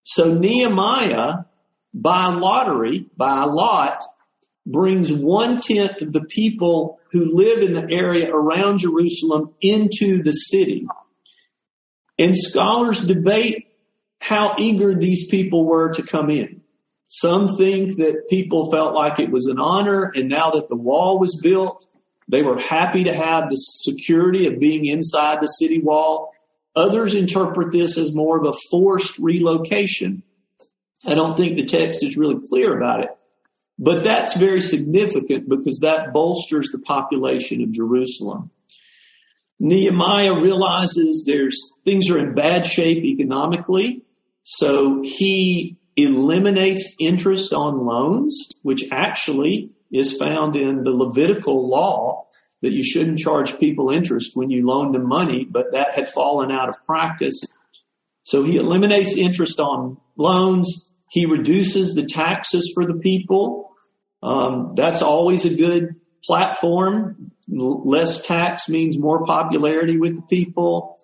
So 0.03 0.33
Nehemiah, 0.33 1.45
by 1.93 2.27
lottery, 2.27 3.05
by 3.15 3.43
lot, 3.43 4.03
brings 4.65 5.11
one 5.11 5.61
tenth 5.61 6.01
of 6.01 6.13
the 6.13 6.23
people 6.23 6.99
who 7.11 7.25
live 7.25 7.61
in 7.61 7.73
the 7.73 7.93
area 7.93 8.33
around 8.33 8.79
Jerusalem 8.79 9.53
into 9.61 10.23
the 10.23 10.31
city. 10.31 10.87
And 12.17 12.35
scholars 12.37 13.01
debate 13.01 13.67
how 14.19 14.55
eager 14.57 14.95
these 14.95 15.27
people 15.29 15.65
were 15.65 15.93
to 15.93 16.03
come 16.03 16.29
in. 16.29 16.61
Some 17.07 17.57
think 17.57 17.97
that 17.97 18.29
people 18.29 18.71
felt 18.71 18.93
like 18.93 19.19
it 19.19 19.31
was 19.31 19.47
an 19.47 19.59
honor, 19.59 20.11
and 20.15 20.29
now 20.29 20.51
that 20.51 20.69
the 20.69 20.77
wall 20.77 21.19
was 21.19 21.39
built, 21.41 21.85
they 22.31 22.41
were 22.41 22.57
happy 22.57 23.03
to 23.03 23.13
have 23.13 23.49
the 23.49 23.57
security 23.57 24.47
of 24.47 24.57
being 24.57 24.85
inside 24.85 25.41
the 25.41 25.47
city 25.47 25.81
wall. 25.81 26.31
Others 26.77 27.13
interpret 27.13 27.73
this 27.73 27.97
as 27.97 28.15
more 28.15 28.39
of 28.39 28.45
a 28.45 28.57
forced 28.71 29.19
relocation. 29.19 30.23
I 31.05 31.13
don't 31.13 31.35
think 31.35 31.57
the 31.57 31.65
text 31.65 32.03
is 32.03 32.15
really 32.15 32.39
clear 32.47 32.77
about 32.77 33.03
it. 33.03 33.09
But 33.77 34.05
that's 34.05 34.37
very 34.37 34.61
significant 34.61 35.49
because 35.49 35.79
that 35.79 36.13
bolsters 36.13 36.69
the 36.71 36.79
population 36.79 37.61
of 37.63 37.71
Jerusalem. 37.71 38.51
Nehemiah 39.59 40.39
realizes 40.39 41.25
there's 41.27 41.57
things 41.83 42.09
are 42.09 42.17
in 42.17 42.33
bad 42.33 42.65
shape 42.65 43.03
economically, 43.03 44.03
so 44.43 45.01
he 45.01 45.77
eliminates 45.97 46.95
interest 46.99 47.53
on 47.53 47.85
loans, 47.85 48.49
which 48.61 48.85
actually 48.91 49.71
is 49.91 50.13
found 50.13 50.55
in 50.55 50.83
the 50.83 50.91
Levitical 50.91 51.69
law 51.69 52.27
that 52.61 52.71
you 52.71 52.83
shouldn't 52.83 53.19
charge 53.19 53.59
people 53.59 53.89
interest 53.89 54.31
when 54.35 54.49
you 54.49 54.65
loan 54.65 54.91
them 54.91 55.07
money, 55.07 55.45
but 55.45 55.71
that 55.73 55.95
had 55.95 56.07
fallen 56.07 56.51
out 56.51 56.69
of 56.69 56.75
practice. 56.85 57.41
So 58.23 58.43
he 58.43 58.57
eliminates 58.57 59.17
interest 59.17 59.59
on 59.59 59.97
loans. 60.15 60.93
He 61.09 61.25
reduces 61.25 61.93
the 61.93 62.05
taxes 62.05 62.71
for 62.73 62.85
the 62.85 62.99
people. 62.99 63.71
Um, 64.21 64.73
that's 64.75 65.01
always 65.01 65.43
a 65.45 65.55
good 65.55 65.95
platform. 66.23 67.31
Less 67.47 68.25
tax 68.25 68.69
means 68.69 68.97
more 68.97 69.25
popularity 69.25 69.97
with 69.97 70.15
the 70.15 70.21
people. 70.21 70.97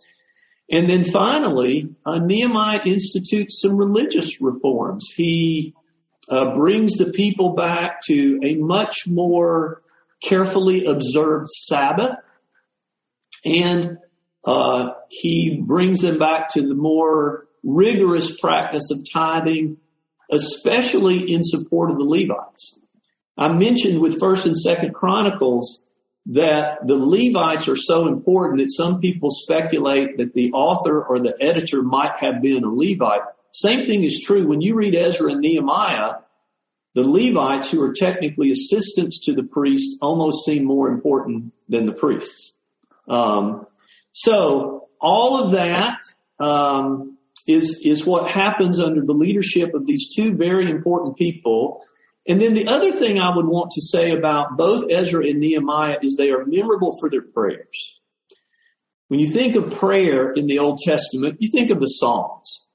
And 0.69 0.89
then 0.89 1.03
finally, 1.03 1.95
uh, 2.05 2.19
Nehemiah 2.19 2.81
institutes 2.85 3.61
some 3.61 3.75
religious 3.75 4.41
reforms. 4.41 5.07
He 5.15 5.73
uh, 6.29 6.53
brings 6.55 6.93
the 6.93 7.11
people 7.11 7.53
back 7.53 8.01
to 8.07 8.39
a 8.43 8.55
much 8.55 9.07
more 9.07 9.81
carefully 10.21 10.85
observed 10.85 11.49
Sabbath, 11.49 12.17
and 13.45 13.97
uh, 14.45 14.91
he 15.09 15.61
brings 15.65 16.01
them 16.01 16.17
back 16.17 16.49
to 16.53 16.61
the 16.61 16.75
more 16.75 17.47
rigorous 17.63 18.39
practice 18.39 18.89
of 18.91 19.05
tithing, 19.11 19.77
especially 20.31 21.31
in 21.31 21.41
support 21.43 21.91
of 21.91 21.97
the 21.97 22.05
Levites. 22.05 22.81
I 23.37 23.53
mentioned 23.53 24.01
with 24.01 24.19
First 24.19 24.45
and 24.45 24.57
Second 24.57 24.93
Chronicles 24.95 25.87
that 26.27 26.85
the 26.85 26.97
Levites 26.97 27.67
are 27.67 27.77
so 27.77 28.07
important 28.07 28.59
that 28.59 28.71
some 28.71 28.99
people 28.99 29.29
speculate 29.31 30.17
that 30.17 30.33
the 30.33 30.51
author 30.51 31.01
or 31.01 31.19
the 31.19 31.35
editor 31.39 31.81
might 31.81 32.17
have 32.17 32.41
been 32.41 32.63
a 32.63 32.69
Levite. 32.69 33.21
Same 33.59 33.81
thing 33.81 34.03
is 34.03 34.21
true 34.23 34.47
when 34.47 34.61
you 34.61 34.75
read 34.75 34.95
Ezra 34.95 35.31
and 35.31 35.41
Nehemiah. 35.41 36.15
The 36.95 37.03
Levites, 37.03 37.69
who 37.69 37.81
are 37.83 37.93
technically 37.93 38.51
assistants 38.51 39.23
to 39.25 39.33
the 39.33 39.43
priests, 39.43 39.97
almost 40.01 40.45
seem 40.45 40.65
more 40.65 40.89
important 40.89 41.53
than 41.69 41.85
the 41.85 41.91
priests. 41.91 42.59
Um, 43.07 43.67
so 44.13 44.87
all 44.99 45.43
of 45.43 45.51
that 45.51 45.99
um, 46.39 47.17
is 47.45 47.81
is 47.85 48.05
what 48.05 48.29
happens 48.29 48.79
under 48.79 49.01
the 49.01 49.13
leadership 49.13 49.73
of 49.73 49.85
these 49.85 50.13
two 50.15 50.35
very 50.35 50.69
important 50.69 51.17
people 51.17 51.83
and 52.27 52.41
then 52.41 52.53
the 52.53 52.67
other 52.67 52.91
thing 52.91 53.19
I 53.19 53.33
would 53.33 53.45
want 53.45 53.71
to 53.71 53.81
say 53.81 54.11
about 54.11 54.57
both 54.57 54.91
Ezra 54.91 55.25
and 55.25 55.39
Nehemiah 55.39 55.97
is 56.01 56.15
they 56.15 56.31
are 56.31 56.45
memorable 56.45 56.97
for 56.99 57.09
their 57.09 57.21
prayers. 57.21 58.01
When 59.07 59.21
you 59.21 59.27
think 59.27 59.55
of 59.55 59.73
prayer 59.73 60.33
in 60.33 60.47
the 60.47 60.59
Old 60.59 60.79
Testament, 60.79 61.37
you 61.39 61.49
think 61.49 61.69
of 61.69 61.79
the 61.79 61.87
Psalms. 61.87 62.66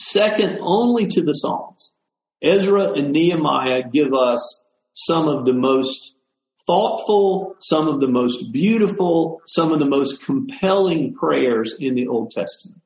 Second 0.00 0.60
only 0.62 1.08
to 1.08 1.22
the 1.22 1.32
Psalms, 1.32 1.92
Ezra 2.40 2.92
and 2.92 3.10
Nehemiah 3.10 3.82
give 3.82 4.14
us 4.14 4.68
some 4.92 5.26
of 5.26 5.44
the 5.44 5.52
most 5.52 6.14
thoughtful, 6.68 7.56
some 7.58 7.88
of 7.88 8.00
the 8.00 8.06
most 8.06 8.52
beautiful, 8.52 9.40
some 9.46 9.72
of 9.72 9.80
the 9.80 9.86
most 9.86 10.24
compelling 10.24 11.14
prayers 11.14 11.74
in 11.80 11.96
the 11.96 12.06
Old 12.06 12.30
Testament. 12.30 12.80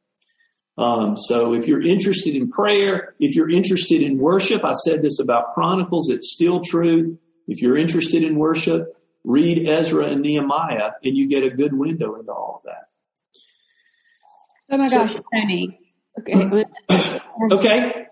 Um, 0.79 1.19
so 1.19 1.53
if 1.53 1.67
you're 1.67 1.83
interested 1.83 2.35
in 2.35 2.51
prayer, 2.51 3.15
if 3.21 3.35
you're 3.35 3.51
interested 3.51 4.01
in 4.01 4.17
worship, 4.17 4.65
I 4.65 4.73
said 4.73 5.03
this 5.03 5.21
about 5.21 5.53
Chronicles, 5.53 6.09
it's 6.09 6.33
still 6.33 6.61
true. 6.61 7.19
If 7.47 7.61
you're 7.61 7.77
interested 7.77 8.23
in 8.23 8.39
worship, 8.39 8.87
read 9.23 9.69
Ezra 9.69 10.07
and 10.07 10.23
Nehemiah 10.23 10.93
and 11.05 11.15
you 11.15 11.29
get 11.29 11.45
a 11.45 11.51
good 11.51 11.75
window 11.75 12.15
into 12.15 12.33
all 12.33 12.63
of 12.65 12.71
that. 12.71 12.89
Oh 14.71 14.79
my 14.79 14.89
so, 14.89 15.07
gosh, 15.07 15.23
Tony. 15.35 15.79
Okay. 16.19 16.65
okay. 17.53 18.07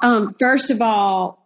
Um, 0.00 0.34
first 0.38 0.70
of 0.70 0.82
all, 0.82 1.44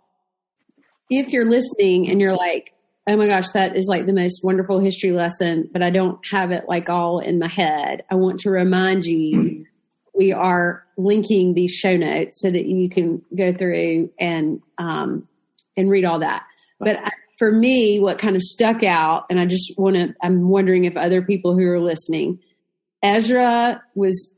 if 1.10 1.32
you're 1.32 1.48
listening 1.48 2.10
and 2.10 2.20
you're 2.20 2.36
like, 2.36 2.72
oh 3.06 3.16
my 3.16 3.26
gosh, 3.26 3.50
that 3.50 3.76
is 3.76 3.86
like 3.86 4.06
the 4.06 4.12
most 4.12 4.42
wonderful 4.44 4.80
history 4.80 5.12
lesson, 5.12 5.68
but 5.72 5.82
I 5.82 5.90
don't 5.90 6.18
have 6.30 6.50
it 6.50 6.64
like 6.68 6.88
all 6.88 7.18
in 7.18 7.38
my 7.38 7.48
head, 7.48 8.04
I 8.10 8.14
want 8.14 8.40
to 8.40 8.50
remind 8.50 9.04
you 9.04 9.66
we 10.14 10.32
are 10.32 10.84
linking 10.96 11.54
these 11.54 11.72
show 11.72 11.96
notes 11.96 12.40
so 12.40 12.50
that 12.50 12.66
you 12.66 12.88
can 12.88 13.22
go 13.36 13.52
through 13.52 14.10
and 14.20 14.60
um, 14.78 15.28
and 15.76 15.90
read 15.90 16.04
all 16.04 16.18
that. 16.18 16.44
But 16.78 16.98
for 17.38 17.50
me, 17.50 17.98
what 17.98 18.18
kind 18.18 18.36
of 18.36 18.42
stuck 18.42 18.82
out, 18.82 19.24
and 19.30 19.40
I 19.40 19.46
just 19.46 19.74
want 19.78 19.96
to, 19.96 20.14
I'm 20.22 20.48
wondering 20.48 20.84
if 20.84 20.96
other 20.96 21.22
people 21.22 21.56
who 21.56 21.64
are 21.64 21.80
listening, 21.80 22.40
Ezra 23.02 23.82
was 23.94 24.30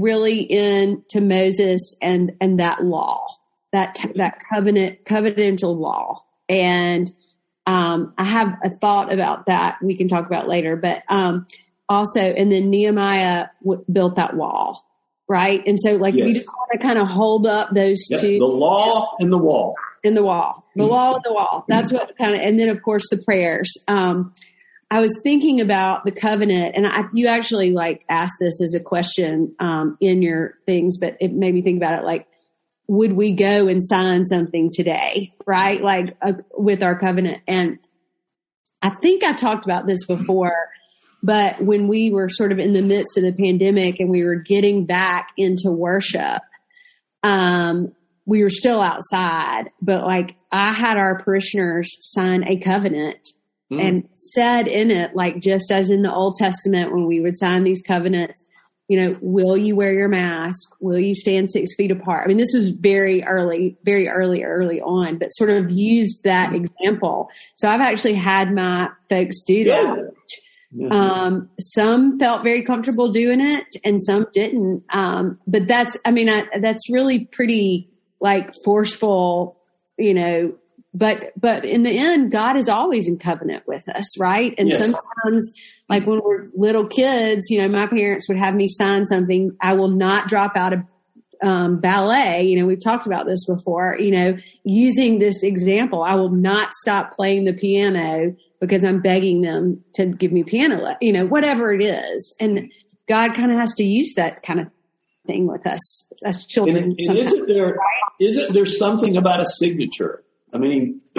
really 0.00 0.40
into 0.40 1.20
Moses 1.20 1.96
and 2.00 2.32
and 2.40 2.60
that 2.60 2.84
law, 2.84 3.26
that 3.72 3.98
that 4.14 4.38
covenant 4.52 5.04
covenantal 5.04 5.78
law, 5.78 6.24
and 6.48 7.10
um, 7.66 8.14
I 8.18 8.24
have 8.24 8.58
a 8.64 8.70
thought 8.70 9.12
about 9.12 9.46
that 9.46 9.78
we 9.82 9.96
can 9.96 10.08
talk 10.08 10.26
about 10.26 10.48
later, 10.48 10.76
but 10.76 11.02
um, 11.08 11.46
also, 11.88 12.20
and 12.20 12.50
then 12.50 12.70
Nehemiah 12.70 13.48
w- 13.62 13.84
built 13.90 14.16
that 14.16 14.34
wall, 14.34 14.84
right? 15.28 15.62
And 15.66 15.78
so, 15.78 15.96
like, 15.96 16.14
yes. 16.14 16.24
we 16.24 16.34
just 16.34 16.48
want 16.48 16.70
to 16.72 16.78
kind 16.78 16.98
of 16.98 17.08
hold 17.08 17.46
up 17.46 17.70
those 17.70 18.06
yep. 18.10 18.20
two 18.20 18.38
the 18.38 18.46
law 18.46 19.14
and 19.18 19.30
the 19.30 19.38
wall. 19.38 19.74
In 20.02 20.14
the 20.14 20.22
wall, 20.24 20.66
the 20.74 20.84
law 20.84 21.14
and 21.14 21.22
the 21.24 21.32
wall. 21.32 21.64
That's 21.68 21.92
what 21.92 22.16
kind 22.18 22.34
of, 22.34 22.40
and 22.40 22.58
then 22.58 22.68
of 22.70 22.82
course 22.82 23.08
the 23.08 23.18
prayers. 23.18 23.72
Um, 23.86 24.34
I 24.92 25.00
was 25.00 25.18
thinking 25.22 25.60
about 25.60 26.04
the 26.04 26.12
covenant, 26.12 26.74
and 26.76 26.86
I, 26.86 27.04
you 27.14 27.26
actually 27.26 27.72
like 27.72 28.04
asked 28.08 28.36
this 28.38 28.60
as 28.60 28.74
a 28.74 28.80
question 28.80 29.54
um, 29.58 29.96
in 30.00 30.22
your 30.22 30.54
things, 30.66 30.98
but 30.98 31.16
it 31.20 31.32
made 31.32 31.54
me 31.54 31.62
think 31.62 31.78
about 31.78 31.98
it. 31.98 32.04
Like, 32.04 32.26
would 32.88 33.12
we 33.12 33.32
go 33.32 33.68
and 33.68 33.82
sign 33.82 34.26
something 34.26 34.70
today, 34.72 35.32
right? 35.46 35.80
Like 35.82 36.16
uh, 36.20 36.34
with 36.56 36.82
our 36.82 36.98
covenant, 36.98 37.42
and 37.48 37.78
I 38.82 38.90
think 38.90 39.24
I 39.24 39.32
talked 39.32 39.64
about 39.64 39.86
this 39.86 40.04
before 40.06 40.68
but 41.22 41.60
when 41.62 41.86
we 41.86 42.10
were 42.10 42.28
sort 42.28 42.52
of 42.52 42.58
in 42.58 42.72
the 42.72 42.82
midst 42.82 43.16
of 43.16 43.22
the 43.22 43.32
pandemic 43.32 44.00
and 44.00 44.10
we 44.10 44.24
were 44.24 44.34
getting 44.34 44.86
back 44.86 45.28
into 45.36 45.70
worship, 45.70 46.42
um, 47.22 47.94
we 48.26 48.42
were 48.42 48.50
still 48.50 48.80
outside, 48.80 49.70
but 49.80 50.04
like 50.04 50.36
I 50.50 50.72
had 50.72 50.96
our 50.96 51.22
parishioners 51.22 51.96
sign 52.00 52.44
a 52.44 52.58
covenant 52.58 53.30
mm. 53.72 53.80
and 53.82 54.08
said 54.16 54.68
in 54.68 54.90
it, 54.90 55.14
like 55.14 55.40
just 55.40 55.70
as 55.70 55.90
in 55.90 56.02
the 56.02 56.12
Old 56.12 56.36
Testament 56.36 56.92
when 56.92 57.06
we 57.06 57.20
would 57.20 57.36
sign 57.36 57.64
these 57.64 57.82
covenants, 57.82 58.44
you 58.88 59.00
know, 59.00 59.16
will 59.22 59.56
you 59.56 59.74
wear 59.74 59.92
your 59.92 60.08
mask? 60.08 60.74
Will 60.80 60.98
you 60.98 61.14
stand 61.14 61.50
six 61.50 61.74
feet 61.76 61.90
apart? 61.90 62.24
I 62.24 62.28
mean, 62.28 62.36
this 62.36 62.52
was 62.54 62.70
very 62.70 63.22
early, 63.24 63.78
very 63.84 64.08
early, 64.08 64.44
early 64.44 64.80
on, 64.80 65.18
but 65.18 65.28
sort 65.28 65.50
of 65.50 65.70
used 65.70 66.24
that 66.24 66.52
example. 66.54 67.30
So 67.56 67.70
I've 67.70 67.80
actually 67.80 68.14
had 68.14 68.52
my 68.52 68.90
folks 69.08 69.40
do 69.42 69.64
that. 69.64 69.96
Yeah. 69.96 70.88
Mm-hmm. 70.88 70.92
Um, 70.92 71.50
some 71.60 72.18
felt 72.18 72.42
very 72.42 72.62
comfortable 72.64 73.10
doing 73.10 73.40
it 73.40 73.66
and 73.84 74.02
some 74.02 74.26
didn't. 74.32 74.84
Um, 74.90 75.38
but 75.46 75.68
that's, 75.68 75.96
I 76.04 76.10
mean, 76.10 76.28
I, 76.28 76.44
that's 76.60 76.90
really 76.90 77.26
pretty 77.26 77.90
like 78.20 78.54
forceful, 78.64 79.58
you 79.98 80.14
know, 80.14 80.54
but, 80.94 81.32
but 81.40 81.64
in 81.64 81.82
the 81.82 81.96
end, 81.96 82.30
God 82.30 82.56
is 82.56 82.68
always 82.68 83.08
in 83.08 83.18
covenant 83.18 83.64
with 83.66 83.88
us, 83.88 84.18
right? 84.18 84.54
And 84.58 84.68
yes. 84.68 84.80
sometimes, 84.80 85.52
like 85.88 86.06
when 86.06 86.20
we're 86.22 86.46
little 86.54 86.86
kids, 86.86 87.48
you 87.50 87.60
know, 87.60 87.68
my 87.68 87.86
parents 87.86 88.28
would 88.28 88.38
have 88.38 88.54
me 88.54 88.68
sign 88.68 89.06
something. 89.06 89.56
I 89.60 89.74
will 89.74 89.88
not 89.88 90.28
drop 90.28 90.56
out 90.56 90.72
of 90.72 90.80
um, 91.42 91.80
ballet, 91.80 92.44
you 92.44 92.58
know, 92.58 92.66
we've 92.66 92.82
talked 92.82 93.06
about 93.06 93.26
this 93.26 93.44
before, 93.44 93.96
you 93.98 94.12
know, 94.12 94.36
using 94.62 95.18
this 95.18 95.42
example, 95.42 96.02
I 96.02 96.14
will 96.14 96.30
not 96.30 96.72
stop 96.74 97.12
playing 97.14 97.44
the 97.44 97.52
piano 97.52 98.36
because 98.60 98.84
I'm 98.84 99.02
begging 99.02 99.40
them 99.42 99.82
to 99.94 100.06
give 100.06 100.30
me 100.30 100.44
piano, 100.44 100.96
you 101.00 101.12
know, 101.12 101.26
whatever 101.26 101.72
it 101.72 101.82
is. 101.82 102.34
And 102.38 102.72
God 103.08 103.34
kind 103.34 103.50
of 103.50 103.58
has 103.58 103.74
to 103.74 103.84
use 103.84 104.14
that 104.14 104.44
kind 104.44 104.60
of 104.60 104.68
thing 105.26 105.48
with 105.48 105.66
us 105.66 106.12
as 106.24 106.46
children. 106.46 106.76
And, 106.76 106.96
and 106.96 107.18
isn't 107.18 107.48
there, 107.48 107.76
isn't 108.20 108.52
there 108.54 108.66
something 108.66 109.16
about 109.16 109.40
a 109.40 109.46
signature? 109.46 110.22
I 110.52 110.58
mean, 110.58 111.00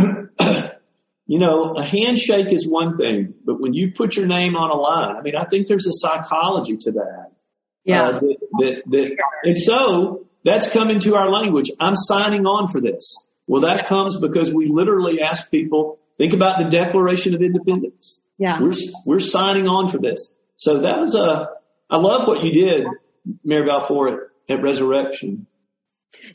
you 1.25 1.39
know, 1.39 1.73
a 1.73 1.83
handshake 1.83 2.51
is 2.51 2.67
one 2.67 2.97
thing, 2.97 3.33
but 3.45 3.59
when 3.59 3.73
you 3.73 3.91
put 3.91 4.15
your 4.15 4.27
name 4.27 4.55
on 4.55 4.69
a 4.69 4.75
line, 4.75 5.15
I 5.15 5.21
mean, 5.21 5.35
I 5.35 5.45
think 5.45 5.67
there's 5.67 5.87
a 5.87 5.93
psychology 5.93 6.77
to 6.77 6.91
that. 6.91 7.31
Yeah. 7.83 8.03
Uh, 8.03 8.11
that, 8.19 8.37
that, 8.59 8.83
that, 8.87 9.17
and 9.43 9.57
so 9.57 10.27
that's 10.43 10.71
coming 10.71 10.99
to 11.01 11.15
our 11.15 11.29
language. 11.29 11.71
I'm 11.79 11.95
signing 11.95 12.45
on 12.45 12.67
for 12.67 12.81
this. 12.81 13.15
Well, 13.47 13.61
that 13.61 13.87
comes 13.87 14.19
because 14.19 14.53
we 14.53 14.67
literally 14.67 15.21
ask 15.21 15.49
people, 15.51 15.99
think 16.17 16.33
about 16.33 16.59
the 16.59 16.69
Declaration 16.69 17.33
of 17.33 17.41
Independence. 17.41 18.21
Yeah. 18.37 18.59
We're, 18.59 18.75
we're 19.05 19.19
signing 19.19 19.67
on 19.67 19.89
for 19.89 19.97
this. 19.97 20.35
So 20.55 20.79
that 20.81 20.99
was 20.99 21.15
a, 21.15 21.49
I 21.89 21.97
love 21.97 22.27
what 22.27 22.43
you 22.43 22.51
did, 22.51 22.87
Mary 23.43 23.65
Balfour, 23.65 24.29
at, 24.49 24.57
at 24.57 24.63
Resurrection. 24.63 25.47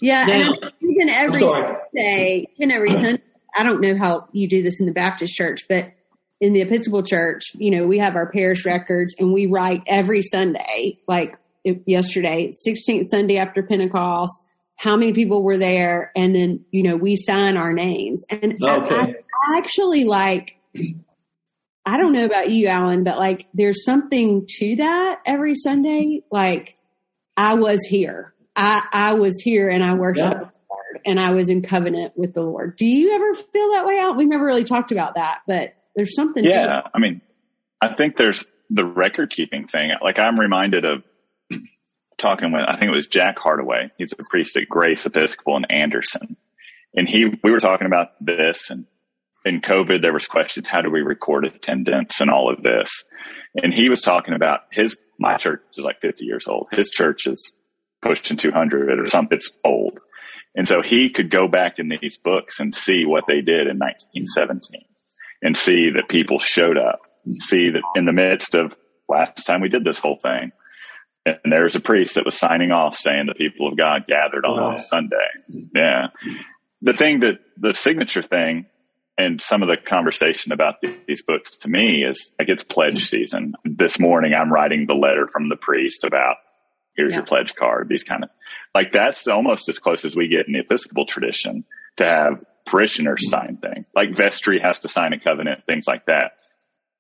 Yeah. 0.00 0.24
Now- 0.26 0.52
and 0.62 0.72
even 0.82 1.08
every. 1.08 1.40
Sunday, 1.40 2.46
even 2.56 2.70
every 2.70 2.92
Sunday, 2.92 3.22
I 3.56 3.62
don't 3.62 3.80
know 3.80 3.96
how 3.96 4.28
you 4.32 4.48
do 4.48 4.62
this 4.62 4.80
in 4.80 4.86
the 4.86 4.92
Baptist 4.92 5.34
church, 5.34 5.66
but 5.68 5.92
in 6.40 6.52
the 6.52 6.60
Episcopal 6.60 7.02
church, 7.02 7.52
you 7.56 7.70
know, 7.70 7.86
we 7.86 7.98
have 7.98 8.14
our 8.14 8.30
parish 8.30 8.64
records 8.64 9.14
and 9.18 9.32
we 9.32 9.46
write 9.46 9.82
every 9.86 10.22
Sunday, 10.22 10.98
like 11.08 11.36
if- 11.64 11.78
yesterday, 11.86 12.52
16th 12.52 13.08
Sunday 13.10 13.36
after 13.38 13.62
Pentecost, 13.62 14.32
how 14.76 14.94
many 14.96 15.12
people 15.12 15.42
were 15.42 15.58
there, 15.58 16.12
and 16.14 16.34
then 16.36 16.64
you 16.70 16.84
know 16.84 16.94
we 16.96 17.16
sign 17.16 17.56
our 17.56 17.72
names. 17.72 18.24
And 18.30 18.62
Okay. 18.62 18.94
I, 18.94 19.14
I 19.54 19.58
actually 19.58 20.04
like. 20.04 20.54
I 21.84 21.96
don't 21.96 22.12
know 22.12 22.26
about 22.26 22.50
you, 22.50 22.66
Alan, 22.68 23.02
but 23.02 23.18
like 23.18 23.46
there's 23.54 23.82
something 23.84 24.44
to 24.58 24.76
that 24.76 25.20
every 25.26 25.54
Sunday. 25.54 26.22
Like 26.30 26.76
I 27.36 27.54
was 27.54 27.80
here. 27.88 28.34
I, 28.58 28.82
I 28.92 29.12
was 29.14 29.40
here 29.40 29.68
and 29.68 29.84
I 29.84 29.94
worshiped 29.94 30.24
Yeah. 30.26 30.34
the 30.34 30.50
Lord 30.68 31.00
and 31.06 31.18
I 31.20 31.30
was 31.32 31.48
in 31.48 31.62
covenant 31.62 32.12
with 32.16 32.34
the 32.34 32.42
Lord. 32.42 32.76
Do 32.76 32.84
you 32.86 33.14
ever 33.14 33.34
feel 33.34 33.70
that 33.72 33.86
way 33.86 33.98
out? 33.98 34.16
We've 34.16 34.28
never 34.28 34.44
really 34.44 34.64
talked 34.64 34.92
about 34.92 35.14
that, 35.14 35.40
but 35.46 35.74
there's 35.96 36.14
something 36.14 36.42
to 36.44 36.50
Yeah. 36.50 36.82
I 36.94 36.98
mean, 36.98 37.20
I 37.80 37.94
think 37.94 38.16
there's 38.16 38.44
the 38.70 38.84
record 38.84 39.30
keeping 39.30 39.68
thing. 39.68 39.90
Like 40.02 40.18
I'm 40.18 40.38
reminded 40.38 40.84
of 40.84 41.02
talking 42.18 42.52
with 42.52 42.62
I 42.66 42.78
think 42.78 42.90
it 42.90 42.94
was 42.94 43.06
Jack 43.06 43.38
Hardaway. 43.38 43.90
He's 43.96 44.12
a 44.12 44.16
priest 44.28 44.56
at 44.56 44.68
Grace 44.68 45.06
Episcopal 45.06 45.56
in 45.56 45.64
Anderson, 45.66 46.36
and 46.94 47.08
he 47.08 47.26
we 47.42 47.50
were 47.50 47.60
talking 47.60 47.86
about 47.86 48.08
this 48.20 48.70
and 48.70 48.86
in 49.44 49.60
COVID 49.60 50.02
there 50.02 50.12
was 50.12 50.26
questions 50.26 50.68
how 50.68 50.82
do 50.82 50.90
we 50.90 51.00
record 51.00 51.44
attendance 51.46 52.20
and 52.20 52.30
all 52.30 52.52
of 52.52 52.62
this, 52.62 53.04
and 53.62 53.72
he 53.72 53.88
was 53.88 54.00
talking 54.02 54.34
about 54.34 54.60
his 54.72 54.96
my 55.20 55.36
church 55.36 55.60
is 55.76 55.84
like 55.84 56.00
50 56.00 56.24
years 56.24 56.46
old. 56.46 56.68
His 56.72 56.90
church 56.90 57.26
is 57.26 57.52
pushing 58.02 58.36
200 58.36 58.98
or 59.00 59.06
something. 59.08 59.36
It's 59.38 59.50
old. 59.64 60.00
And 60.54 60.66
so 60.66 60.82
he 60.82 61.10
could 61.10 61.30
go 61.30 61.46
back 61.48 61.78
in 61.78 61.88
these 61.88 62.18
books 62.18 62.58
and 62.60 62.74
see 62.74 63.04
what 63.04 63.24
they 63.28 63.40
did 63.40 63.66
in 63.68 63.78
1917 63.78 64.82
and 65.42 65.56
see 65.56 65.90
that 65.90 66.08
people 66.08 66.38
showed 66.38 66.76
up, 66.76 67.00
see 67.40 67.70
that 67.70 67.82
in 67.94 68.06
the 68.06 68.12
midst 68.12 68.54
of 68.54 68.74
last 69.08 69.44
time 69.46 69.60
we 69.60 69.68
did 69.68 69.84
this 69.84 69.98
whole 70.00 70.18
thing, 70.20 70.50
and 71.26 71.52
there's 71.52 71.76
a 71.76 71.80
priest 71.80 72.14
that 72.14 72.24
was 72.24 72.34
signing 72.36 72.72
off 72.72 72.96
saying 72.96 73.26
the 73.26 73.34
people 73.34 73.68
of 73.68 73.76
God 73.76 74.06
gathered 74.08 74.44
on 74.44 74.56
Wow. 74.72 74.76
Sunday. 74.76 75.16
Yeah. 75.74 76.06
The 76.82 76.92
thing 76.92 77.20
that 77.20 77.38
the 77.56 77.74
signature 77.74 78.22
thing 78.22 78.66
and 79.18 79.42
some 79.42 79.62
of 79.62 79.68
the 79.68 79.76
conversation 79.76 80.52
about 80.52 80.76
these 81.06 81.22
books 81.22 81.58
to 81.58 81.68
me 81.68 82.02
is 82.04 82.30
like 82.38 82.48
it's 82.48 82.64
pledge 82.64 83.04
season. 83.08 83.54
This 83.64 83.98
morning 83.98 84.32
I'm 84.32 84.52
writing 84.52 84.86
the 84.86 84.94
letter 84.94 85.28
from 85.30 85.48
the 85.50 85.56
priest 85.56 86.04
about 86.04 86.36
here's 86.98 87.12
Yeah. 87.12 87.18
your 87.18 87.26
pledge 87.26 87.54
card, 87.54 87.88
these 87.88 88.04
kind 88.04 88.22
of 88.24 88.28
like 88.74 88.92
that's 88.92 89.26
almost 89.26 89.70
as 89.70 89.78
close 89.78 90.04
as 90.04 90.14
we 90.14 90.28
get 90.28 90.46
in 90.46 90.52
the 90.52 90.58
Episcopal 90.60 91.06
tradition 91.06 91.64
to 91.96 92.04
have 92.04 92.44
parishioners 92.66 93.30
sign 93.30 93.56
things. 93.56 93.86
Like 93.94 94.14
vestry 94.14 94.60
has 94.60 94.80
to 94.80 94.88
sign 94.88 95.14
a 95.14 95.18
covenant, 95.18 95.64
things 95.64 95.86
like 95.86 96.04
that. 96.06 96.32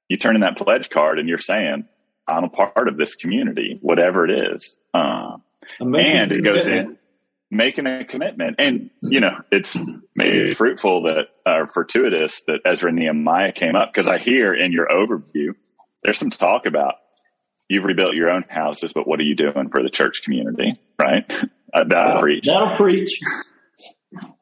You 0.08 0.16
turn 0.16 0.34
in 0.36 0.40
that 0.40 0.56
pledge 0.56 0.88
card 0.88 1.18
and 1.18 1.28
you're 1.28 1.38
saying, 1.38 1.84
I'm 2.26 2.44
a 2.44 2.48
part 2.48 2.88
of 2.88 2.96
this 2.96 3.14
community, 3.14 3.78
whatever 3.82 4.24
it 4.26 4.54
is. 4.54 4.76
Uh, 4.94 5.36
and 5.80 6.32
it 6.32 6.42
goes 6.42 6.62
commitment. 6.62 6.88
in 6.90 6.98
making 7.50 7.86
a 7.86 8.04
commitment. 8.04 8.56
And, 8.58 8.90
you 9.02 9.20
know, 9.20 9.36
it's 9.52 9.76
maybe 10.14 10.54
fruitful 10.54 11.02
that, 11.02 11.24
uh, 11.44 11.66
fortuitous 11.72 12.40
that 12.46 12.60
Ezra 12.64 12.88
and 12.88 12.98
Nehemiah 12.98 13.52
came 13.52 13.76
up 13.76 13.90
because 13.92 14.08
I 14.08 14.18
hear 14.18 14.54
in 14.54 14.72
your 14.72 14.88
overview, 14.88 15.54
there's 16.02 16.18
some 16.18 16.30
talk 16.30 16.64
about 16.66 16.94
you've 17.68 17.84
rebuilt 17.84 18.14
your 18.14 18.30
own 18.30 18.44
houses, 18.48 18.92
but 18.92 19.06
what 19.06 19.20
are 19.20 19.24
you 19.24 19.34
doing 19.34 19.68
for 19.70 19.82
the 19.82 19.90
church 19.90 20.22
community? 20.24 20.80
Right. 21.00 21.30
Uh, 21.70 21.84
that'll 21.86 22.22
preach. 22.22 22.46
That'll 22.46 22.74
preach. 22.78 23.10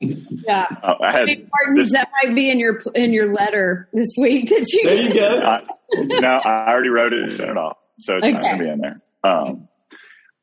Yeah. 0.00 0.66
Uh, 0.80 0.94
I 1.00 1.10
had, 1.10 1.26
Big 1.26 1.48
Martins, 1.66 1.90
that 1.90 2.08
might 2.22 2.36
be 2.36 2.50
in 2.50 2.60
your 2.60 2.80
in 2.94 3.12
your 3.12 3.32
letter 3.32 3.88
this 3.92 4.10
week 4.16 4.48
that 4.50 4.64
you 4.72 4.84
There 4.84 5.02
you 5.02 5.12
go. 5.14 5.40
I, 5.40 5.62
no, 5.92 6.28
I 6.28 6.70
already 6.70 6.90
wrote 6.90 7.12
it 7.12 7.22
and 7.24 7.32
sent 7.32 7.50
it 7.50 7.56
off, 7.56 7.78
so 7.98 8.16
it's 8.16 8.26
not 8.26 8.42
going 8.42 8.58
to 8.58 8.64
be 8.64 8.70
in 8.70 8.78
there. 8.78 9.02
Um, 9.24 9.68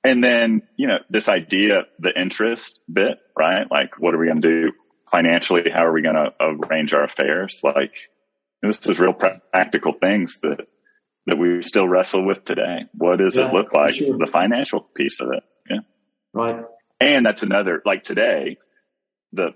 and 0.04 0.22
then 0.22 0.64
you 0.76 0.88
know 0.88 0.98
this 1.10 1.30
idea, 1.30 1.84
the 2.00 2.12
interest 2.20 2.80
bit, 2.92 3.20
right? 3.38 3.66
Like, 3.72 3.98
what 3.98 4.14
are 4.14 4.18
we 4.18 4.28
going 4.28 4.42
to 4.42 4.50
do 4.50 4.72
financially? 5.10 5.64
How 5.74 5.86
are 5.86 5.94
we 5.94 6.02
going 6.02 6.16
to 6.16 6.34
arrange 6.42 6.94
our 6.94 7.06
affairs? 7.06 7.62
Like, 7.64 7.94
this 8.62 8.78
is 8.88 9.00
real 9.00 9.14
practical 9.14 9.94
things 9.94 10.38
that 10.42 10.68
that 11.26 11.38
we 11.38 11.62
still 11.62 11.88
wrestle 11.88 12.26
with 12.26 12.44
today. 12.46 12.86
What 12.94 13.20
does 13.20 13.36
Yeah, 13.36 13.48
it 13.50 13.54
look 13.54 13.74
like? 13.74 13.96
sure. 13.96 14.18
The 14.18 14.28
financial 14.28 14.82
piece 14.82 15.20
of 15.22 15.30
it, 15.32 15.44
yeah. 15.70 15.80
Right. 16.34 16.64
And 17.00 17.26
that's 17.26 17.44
another, 17.44 17.82
like 17.86 18.04
today, 18.04 18.58
the, 19.32 19.50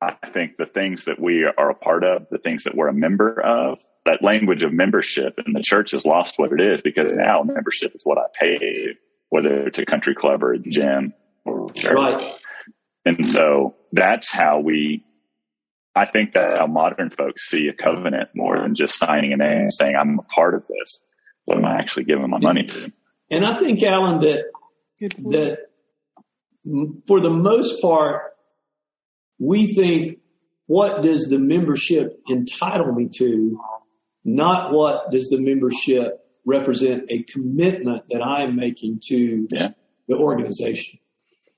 I 0.00 0.14
think 0.32 0.56
the 0.56 0.66
things 0.66 1.04
that 1.06 1.20
we 1.20 1.44
are 1.44 1.70
a 1.70 1.74
part 1.74 2.04
of, 2.04 2.26
the 2.30 2.38
things 2.38 2.64
that 2.64 2.74
we're 2.74 2.88
a 2.88 2.94
member 2.94 3.40
of, 3.40 3.78
that 4.06 4.22
language 4.22 4.62
of 4.62 4.72
membership 4.72 5.38
in 5.46 5.52
the 5.52 5.62
church 5.62 5.90
has 5.90 6.04
lost 6.06 6.38
what 6.38 6.52
it 6.52 6.60
is 6.60 6.80
because 6.80 7.12
now 7.12 7.42
membership 7.42 7.94
is 7.94 8.02
what 8.04 8.18
I 8.18 8.24
pay, 8.40 8.94
whether 9.28 9.66
it's 9.66 9.78
a 9.78 9.84
country 9.84 10.14
club 10.14 10.42
or 10.42 10.54
a 10.54 10.58
gym 10.58 11.12
or 11.44 11.70
church. 11.72 11.92
Right. 11.94 12.34
And 13.04 13.26
so 13.26 13.74
that's 13.92 14.30
how 14.30 14.60
we, 14.60 15.04
I 16.00 16.06
think 16.06 16.32
that's 16.32 16.54
how 16.54 16.66
modern 16.66 17.10
folks 17.10 17.48
see 17.50 17.68
a 17.68 17.74
covenant 17.74 18.30
more 18.34 18.58
than 18.58 18.74
just 18.74 18.96
signing 18.96 19.34
an 19.34 19.42
a 19.42 19.44
name 19.48 19.60
and 19.64 19.74
saying, 19.74 19.96
I'm 19.96 20.18
a 20.18 20.22
part 20.22 20.54
of 20.54 20.62
this. 20.66 21.00
What 21.44 21.58
am 21.58 21.66
I 21.66 21.74
actually 21.76 22.04
giving 22.04 22.30
my 22.30 22.38
money 22.38 22.64
to? 22.64 22.90
And 23.30 23.44
I 23.44 23.58
think, 23.58 23.82
Alan, 23.82 24.20
that 24.20 24.44
that 25.28 25.58
for 27.06 27.20
the 27.20 27.28
most 27.30 27.82
part, 27.82 28.32
we 29.38 29.74
think, 29.74 30.20
what 30.66 31.02
does 31.02 31.28
the 31.28 31.38
membership 31.38 32.18
entitle 32.30 32.92
me 32.92 33.08
to? 33.16 33.60
Not 34.24 34.72
what 34.72 35.10
does 35.10 35.28
the 35.28 35.40
membership 35.40 36.18
represent 36.46 37.04
a 37.10 37.24
commitment 37.24 38.04
that 38.08 38.22
I 38.22 38.42
am 38.42 38.56
making 38.56 39.00
to 39.08 39.48
Yeah. 39.50 39.68
the 40.08 40.16
organization. 40.16 40.99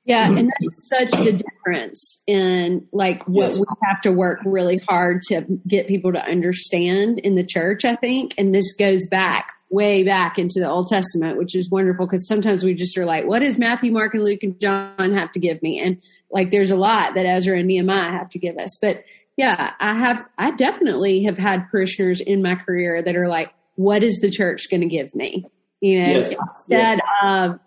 Yeah, 0.05 0.29
and 0.29 0.51
that's 0.61 0.89
such 0.89 1.11
the 1.25 1.33
difference 1.33 2.23
in 2.27 2.87
like 2.93 3.23
what 3.29 3.51
Yes. 3.51 3.59
we 3.59 3.65
have 3.89 4.01
to 4.03 4.11
work 4.13 4.41
really 4.45 4.79
hard 4.89 5.23
to 5.29 5.43
get 5.67 5.87
people 5.87 6.13
to 6.13 6.23
understand 6.25 7.21
in 7.21 7.35
the 7.37 7.45
church, 7.45 7.85
I 7.85 7.95
think. 7.97 8.35
And 8.39 8.55
this 8.55 8.75
goes 8.75 9.07
back 9.09 9.53
way 9.71 10.03
back 10.03 10.39
into 10.39 10.61
the 10.61 10.69
Old 10.69 10.89
Testament, 10.89 11.39
which 11.39 11.55
is 11.55 11.71
wonderful 11.71 12.07
because 12.07 12.27
sometimes 12.27 12.63
we 12.65 12.75
just 12.75 12.99
are 12.99 13.05
like, 13.07 13.27
what 13.27 13.39
does 13.41 13.57
Matthew, 13.59 13.91
Mark, 13.93 14.13
and 14.15 14.25
Luke 14.25 14.43
and 14.43 14.59
John 14.61 15.15
have 15.15 15.33
to 15.33 15.41
give 15.41 15.63
me? 15.63 15.81
And 15.81 16.01
like 16.31 16.51
there's 16.51 16.71
a 16.71 16.77
lot 16.77 17.15
that 17.15 17.25
Ezra 17.27 17.59
and 17.59 17.69
Nehemiah 17.69 18.11
have 18.11 18.29
to 18.31 18.39
give 18.39 18.59
us. 18.59 18.77
But 18.83 19.05
yeah, 19.37 19.73
I 19.81 19.95
have 19.95 20.27
I 20.37 20.51
definitely 20.51 21.23
have 21.25 21.39
had 21.39 21.71
parishioners 21.71 22.21
in 22.21 22.43
my 22.43 22.55
career 22.57 23.03
that 23.03 23.17
are 23.17 23.29
like, 23.29 23.51
what 23.77 24.03
is 24.03 24.19
the 24.21 24.31
church 24.31 24.69
going 24.71 24.83
to 24.83 24.87
give 24.89 25.15
me? 25.15 25.47
You 25.81 26.01
know, 26.03 26.07
Yes. 26.09 26.35
instead 26.69 27.01
of 27.23 27.59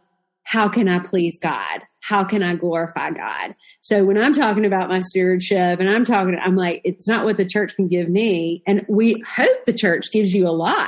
how 0.43 0.69
can 0.69 0.87
I 0.87 0.99
please 0.99 1.39
God? 1.41 1.81
How 2.07 2.23
can 2.23 2.43
I 2.43 2.53
glorify 2.53 3.09
God? 3.09 3.55
So 3.81 4.05
when 4.05 4.15
I'm 4.15 4.33
talking 4.33 4.63
about 4.63 4.89
my 4.89 4.99
stewardship 4.99 5.79
and 5.79 5.89
I'm 5.89 6.05
talking, 6.05 6.37
I'm 6.39 6.55
like, 6.55 6.81
it's 6.83 7.07
not 7.07 7.25
what 7.25 7.37
the 7.37 7.47
church 7.47 7.75
can 7.75 7.87
give 7.87 8.09
me. 8.09 8.61
And 8.67 8.85
we 8.87 9.23
hope 9.27 9.65
the 9.65 9.73
church 9.73 10.11
gives 10.11 10.31
you 10.31 10.47
a 10.47 10.49
lot. 10.53 10.85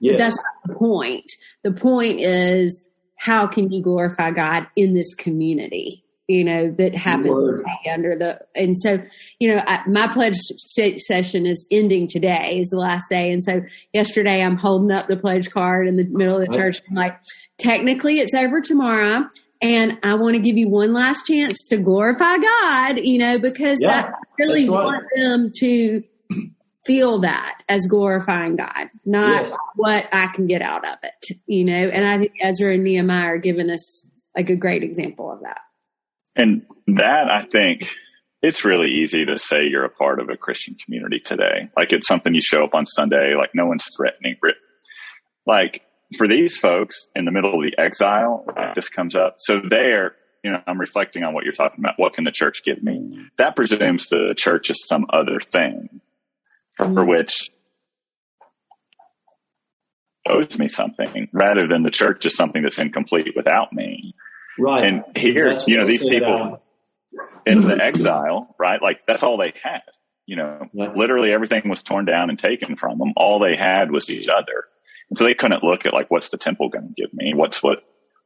But 0.00 0.10
Yes. 0.10 0.18
that's 0.18 0.36
not 0.36 0.68
the 0.68 0.74
point. 0.78 1.24
The 1.64 1.72
point 1.72 2.20
is 2.20 2.84
how 3.16 3.46
can 3.46 3.72
you 3.72 3.82
glorify 3.82 4.30
God 4.30 4.66
in 4.76 4.92
this 4.92 5.14
community? 5.14 6.04
You 6.26 6.44
know, 6.44 6.70
that 6.72 6.94
happens 6.94 7.64
under 7.90 8.14
the, 8.14 8.38
and 8.54 8.78
so, 8.78 9.02
you 9.38 9.48
know, 9.54 9.62
I, 9.66 9.88
my 9.88 10.06
pledge 10.12 10.34
se- 10.36 10.98
session 10.98 11.46
is 11.46 11.66
ending 11.70 12.06
today 12.08 12.58
is 12.60 12.68
the 12.68 12.76
last 12.78 13.08
day. 13.08 13.32
And 13.32 13.42
so 13.42 13.62
yesterday 13.94 14.42
I'm 14.42 14.58
holding 14.58 14.90
up 14.90 15.08
the 15.08 15.16
pledge 15.16 15.50
card 15.50 15.88
in 15.88 15.96
the 15.96 16.04
middle 16.04 16.38
of 16.38 16.46
the 16.46 16.54
church. 16.54 16.82
I'm 16.90 16.94
like, 16.94 17.18
technically 17.56 18.20
it's 18.20 18.34
over 18.34 18.60
tomorrow. 18.60 19.26
And 19.60 19.98
I 20.02 20.14
want 20.14 20.36
to 20.36 20.42
give 20.42 20.56
you 20.56 20.68
one 20.68 20.92
last 20.92 21.26
chance 21.26 21.56
to 21.70 21.78
glorify 21.78 22.36
God, 22.38 23.00
you 23.02 23.18
know, 23.18 23.38
because 23.38 23.78
Yeah, 23.82 24.10
I 24.12 24.12
really 24.38 24.68
right. 24.68 24.84
want 24.84 25.04
them 25.16 25.52
to 25.60 26.02
feel 26.86 27.20
that 27.20 27.62
as 27.68 27.86
glorifying 27.86 28.56
God, 28.56 28.88
not 29.04 29.44
Yeah. 29.44 29.56
what 29.76 30.08
I 30.12 30.28
can 30.34 30.46
get 30.46 30.62
out 30.62 30.86
of 30.86 30.96
it, 31.02 31.36
you 31.46 31.64
know. 31.64 31.72
And 31.88 32.06
I 32.06 32.18
think 32.18 32.32
Ezra 32.40 32.72
and 32.74 32.84
Nehemiah 32.84 33.26
are 33.26 33.38
giving 33.38 33.68
us 33.68 34.08
like 34.36 34.48
a 34.48 34.56
great 34.56 34.82
example 34.84 35.30
of 35.32 35.40
that. 35.40 35.58
And 36.36 36.62
that 36.86 37.30
I 37.32 37.44
think 37.50 37.94
it's 38.42 38.64
really 38.64 38.90
easy 38.92 39.24
to 39.26 39.36
say 39.38 39.66
you're 39.68 39.84
a 39.84 39.90
part 39.90 40.20
of 40.20 40.28
a 40.30 40.36
Christian 40.36 40.76
community 40.84 41.18
today. 41.18 41.68
Like 41.76 41.92
it's 41.92 42.06
something 42.06 42.32
you 42.32 42.40
show 42.40 42.62
up 42.62 42.74
on 42.74 42.86
Sunday, 42.86 43.34
like 43.36 43.50
no 43.54 43.66
one's 43.66 43.84
threatening. 43.96 44.36
Like 45.46 45.82
for 46.16 46.26
these 46.26 46.56
folks 46.56 47.06
in 47.14 47.24
the 47.24 47.30
middle 47.30 47.54
of 47.54 47.60
the 47.62 47.76
exile, 47.80 48.44
like 48.56 48.74
this 48.74 48.88
comes 48.88 49.14
up. 49.14 49.36
So 49.38 49.60
they're 49.60 50.14
you 50.44 50.52
know, 50.52 50.60
I'm 50.68 50.78
reflecting 50.78 51.24
on 51.24 51.34
what 51.34 51.42
you're 51.44 51.52
talking 51.52 51.80
about. 51.84 51.94
What 51.98 52.14
can 52.14 52.22
the 52.22 52.30
church 52.30 52.62
give 52.64 52.80
me? 52.82 53.26
That 53.38 53.56
presumes 53.56 54.06
the 54.08 54.34
church 54.38 54.70
is 54.70 54.86
some 54.86 55.06
other 55.12 55.40
thing 55.40 56.00
for, 56.76 56.86
Mm-hmm. 56.86 57.08
which 57.08 57.50
owes 60.28 60.58
me 60.58 60.68
something 60.68 61.28
rather 61.32 61.66
than 61.66 61.82
the 61.82 61.90
church 61.90 62.26
is 62.26 62.36
something 62.36 62.62
that's 62.62 62.78
incomplete 62.78 63.32
without 63.34 63.72
me. 63.72 64.14
Right. 64.58 64.84
And 64.84 65.04
here, 65.16 65.50
That's 65.54 65.66
you 65.66 65.76
know, 65.78 65.86
these 65.86 66.02
people 66.04 66.62
in 67.46 67.62
the 67.62 67.76
exile, 67.82 68.54
right? 68.58 68.80
Like 68.82 69.00
that's 69.06 69.22
all 69.22 69.38
they 69.38 69.54
had. 69.62 69.82
You 70.26 70.36
know, 70.36 70.68
Right. 70.74 70.94
literally 70.94 71.32
everything 71.32 71.68
was 71.68 71.82
torn 71.82 72.04
down 72.04 72.28
and 72.28 72.38
taken 72.38 72.76
from 72.76 72.98
them. 72.98 73.12
All 73.16 73.38
they 73.38 73.56
had 73.58 73.90
was 73.90 74.10
each 74.10 74.28
other. 74.28 74.64
And 75.10 75.18
so 75.18 75.24
they 75.24 75.34
couldn't 75.34 75.64
look 75.64 75.86
at 75.86 75.92
like, 75.92 76.10
what's 76.10 76.28
the 76.28 76.36
temple 76.36 76.68
going 76.68 76.88
to 76.88 76.94
give 76.94 77.12
me? 77.14 77.32
What's 77.34 77.62
what, 77.62 77.78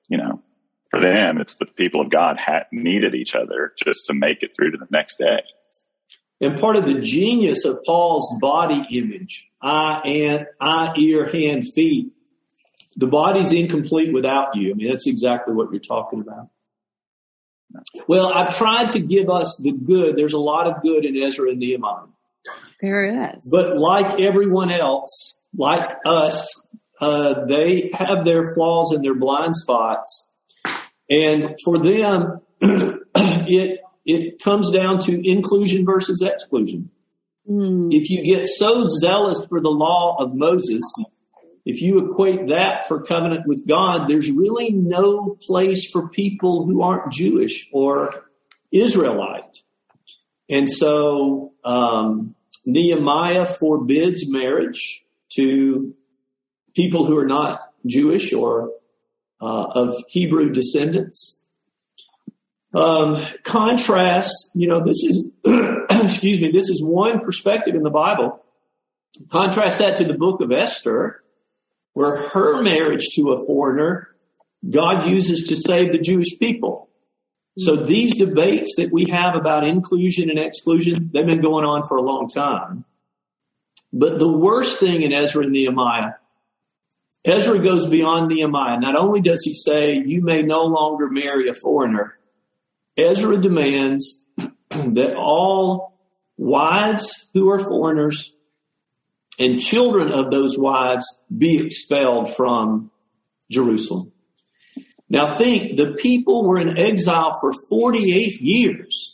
you 0.09 0.19
know, 0.19 0.43
for 0.91 1.01
them, 1.01 1.41
it's 1.41 1.55
the 1.55 1.67
people 1.67 2.01
of 2.01 2.11
God 2.11 2.37
had 2.39 2.65
needed 2.71 3.15
each 3.15 3.35
other 3.35 3.73
just 3.83 4.07
to 4.07 4.15
make 4.15 4.43
it 4.43 4.51
through 4.57 4.73
to 4.73 4.79
the 4.79 4.89
next 4.91 5.19
day. 5.19 5.43
And 6.41 6.59
part 6.59 6.77
of 6.77 6.87
the 6.87 7.01
genius 7.01 7.65
of 7.65 7.79
Paul's 7.87 8.37
body 8.41 8.85
image, 8.91 9.49
eye 9.63 10.03
and 10.05 10.47
eye, 10.61 10.93
ear, 10.97 11.31
hand, 11.31 11.73
feet, 11.73 12.13
the 12.97 13.07
body's 13.07 13.53
incomplete 13.53 14.13
without 14.13 14.55
you. 14.55 14.73
I 14.73 14.75
mean, 14.75 14.91
that's 14.91 15.07
exactly 15.07 15.55
what 15.55 15.71
you're 15.71 15.81
talking 15.81 16.21
about. 16.21 16.49
Well, 18.07 18.27
I've 18.27 18.55
tried 18.55 18.91
to 18.91 18.99
give 18.99 19.31
us 19.31 19.59
the 19.63 19.73
good. 19.73 20.17
There's 20.17 20.35
a 20.35 20.39
lot 20.39 20.67
of 20.67 20.83
good 20.83 21.05
in 21.05 21.17
Ezra 21.17 21.51
and 21.51 21.59
Nehemiah. 21.59 22.07
There 22.81 23.35
is. 23.35 23.49
But 23.51 23.79
like 23.79 24.21
everyone 24.21 24.71
else, 24.71 25.42
like 25.57 25.97
us, 26.05 26.69
uh, 27.01 27.45
they 27.47 27.91
have 27.95 28.25
their 28.25 28.55
flaws 28.55 28.93
and 28.93 29.05
their 29.05 29.15
blind 29.15 29.57
spots. 29.57 30.31
And 31.11 31.57
for 31.65 31.79
them, 31.79 32.41
it, 32.61 33.81
it 34.07 34.43
comes 34.43 34.71
down 34.71 35.01
to 35.01 35.29
inclusion 35.29 35.85
versus 35.85 36.23
exclusion. 36.23 36.91
Mm, 37.49 37.93
If 37.93 38.09
you 38.09 38.25
get 38.25 38.47
so 38.47 38.87
zealous 38.87 39.47
for 39.47 39.61
the 39.61 39.69
law 39.69 40.17
of 40.19 40.35
Moses, 40.35 40.83
if 41.65 41.81
you 41.81 42.07
equate 42.11 42.49
that 42.49 42.87
for 42.89 43.03
covenant 43.03 43.47
with 43.47 43.67
God, 43.67 44.09
there's 44.09 44.31
really 44.31 44.71
no 44.71 45.37
place 45.43 45.91
for 45.91 46.09
people 46.09 46.67
who 46.67 46.83
aren't 46.83 47.13
Jewish 47.13 47.69
or 47.73 48.27
Israelite. 48.71 49.59
And 50.49 50.71
so 50.71 51.53
um, 51.65 52.35
Nehemiah 52.65 53.45
forbids 53.47 54.29
marriage 54.29 55.05
to 55.37 55.95
people 56.75 57.07
who 57.07 57.17
are 57.19 57.27
not 57.27 57.61
Jewish 57.87 58.33
or 58.33 58.71
uh, 59.41 59.67
of 59.75 59.97
Hebrew 60.09 60.51
descendants. 60.51 61.45
Um, 62.75 63.23
contrast, 63.43 64.51
you 64.55 64.67
know, 64.67 64.81
this 64.81 65.03
is, 65.03 65.31
excuse 65.91 66.41
me, 66.41 66.51
this 66.51 66.71
is 66.71 66.83
one 66.83 67.21
perspective 67.21 67.75
in 67.75 67.83
the 67.83 67.91
Bible. 67.91 68.43
Contrast 69.31 69.79
that 69.79 69.99
to 69.99 70.05
the 70.05 70.17
book 70.17 70.41
of 70.41 70.53
Esther, 70.53 71.23
where 71.93 72.29
her 72.29 72.63
marriage 72.63 73.09
to 73.17 73.33
a 73.33 73.47
foreigner, 73.47 74.09
God 74.69 75.07
uses 75.07 75.49
to 75.49 75.57
save 75.57 75.93
the 75.93 75.99
Jewish 75.99 76.39
people. 76.39 76.89
So 77.59 77.77
these 77.77 78.17
debates 78.17 78.77
that 78.77 78.91
we 78.91 79.05
have 79.11 79.37
about 79.37 79.67
inclusion 79.67 80.31
and 80.31 80.39
exclusion, 80.39 81.11
they've 81.13 81.27
been 81.27 81.43
going 81.43 81.67
on 81.67 81.87
for 81.87 81.99
a 81.99 82.03
long 82.03 82.29
time. 82.29 82.87
But 83.93 84.19
the 84.19 84.31
worst 84.31 84.81
thing 84.81 85.03
in 85.03 85.13
Ezra 85.13 85.45
and 85.45 85.53
Nehemiah, 85.53 86.13
Ezra 87.25 87.59
goes 87.59 87.89
beyond 87.89 88.29
Nehemiah. 88.29 88.81
Not 88.81 88.97
only 88.97 89.21
does 89.21 89.43
he 89.45 89.55
say, 89.55 90.03
you 90.05 90.23
may 90.23 90.43
no 90.43 90.65
longer 90.65 91.09
marry 91.09 91.49
a 91.49 91.55
foreigner, 91.55 92.19
Ezra 92.97 93.37
demands 93.37 94.27
that 94.71 95.15
all 95.17 95.99
wives 96.37 97.31
who 97.35 97.51
are 97.51 97.59
foreigners 97.59 98.35
and 99.39 99.61
children 99.61 100.11
of 100.11 100.31
those 100.31 100.59
wives 100.59 101.07
be 101.37 101.65
expelled 101.65 102.35
from 102.35 102.91
Jerusalem. 103.51 104.13
Now 105.09 105.37
think, 105.37 105.77
the 105.77 105.93
people 105.93 106.45
were 106.45 106.59
in 106.59 106.79
exile 106.79 107.33
for 107.41 107.53
48 107.69 108.41
years. 108.41 109.12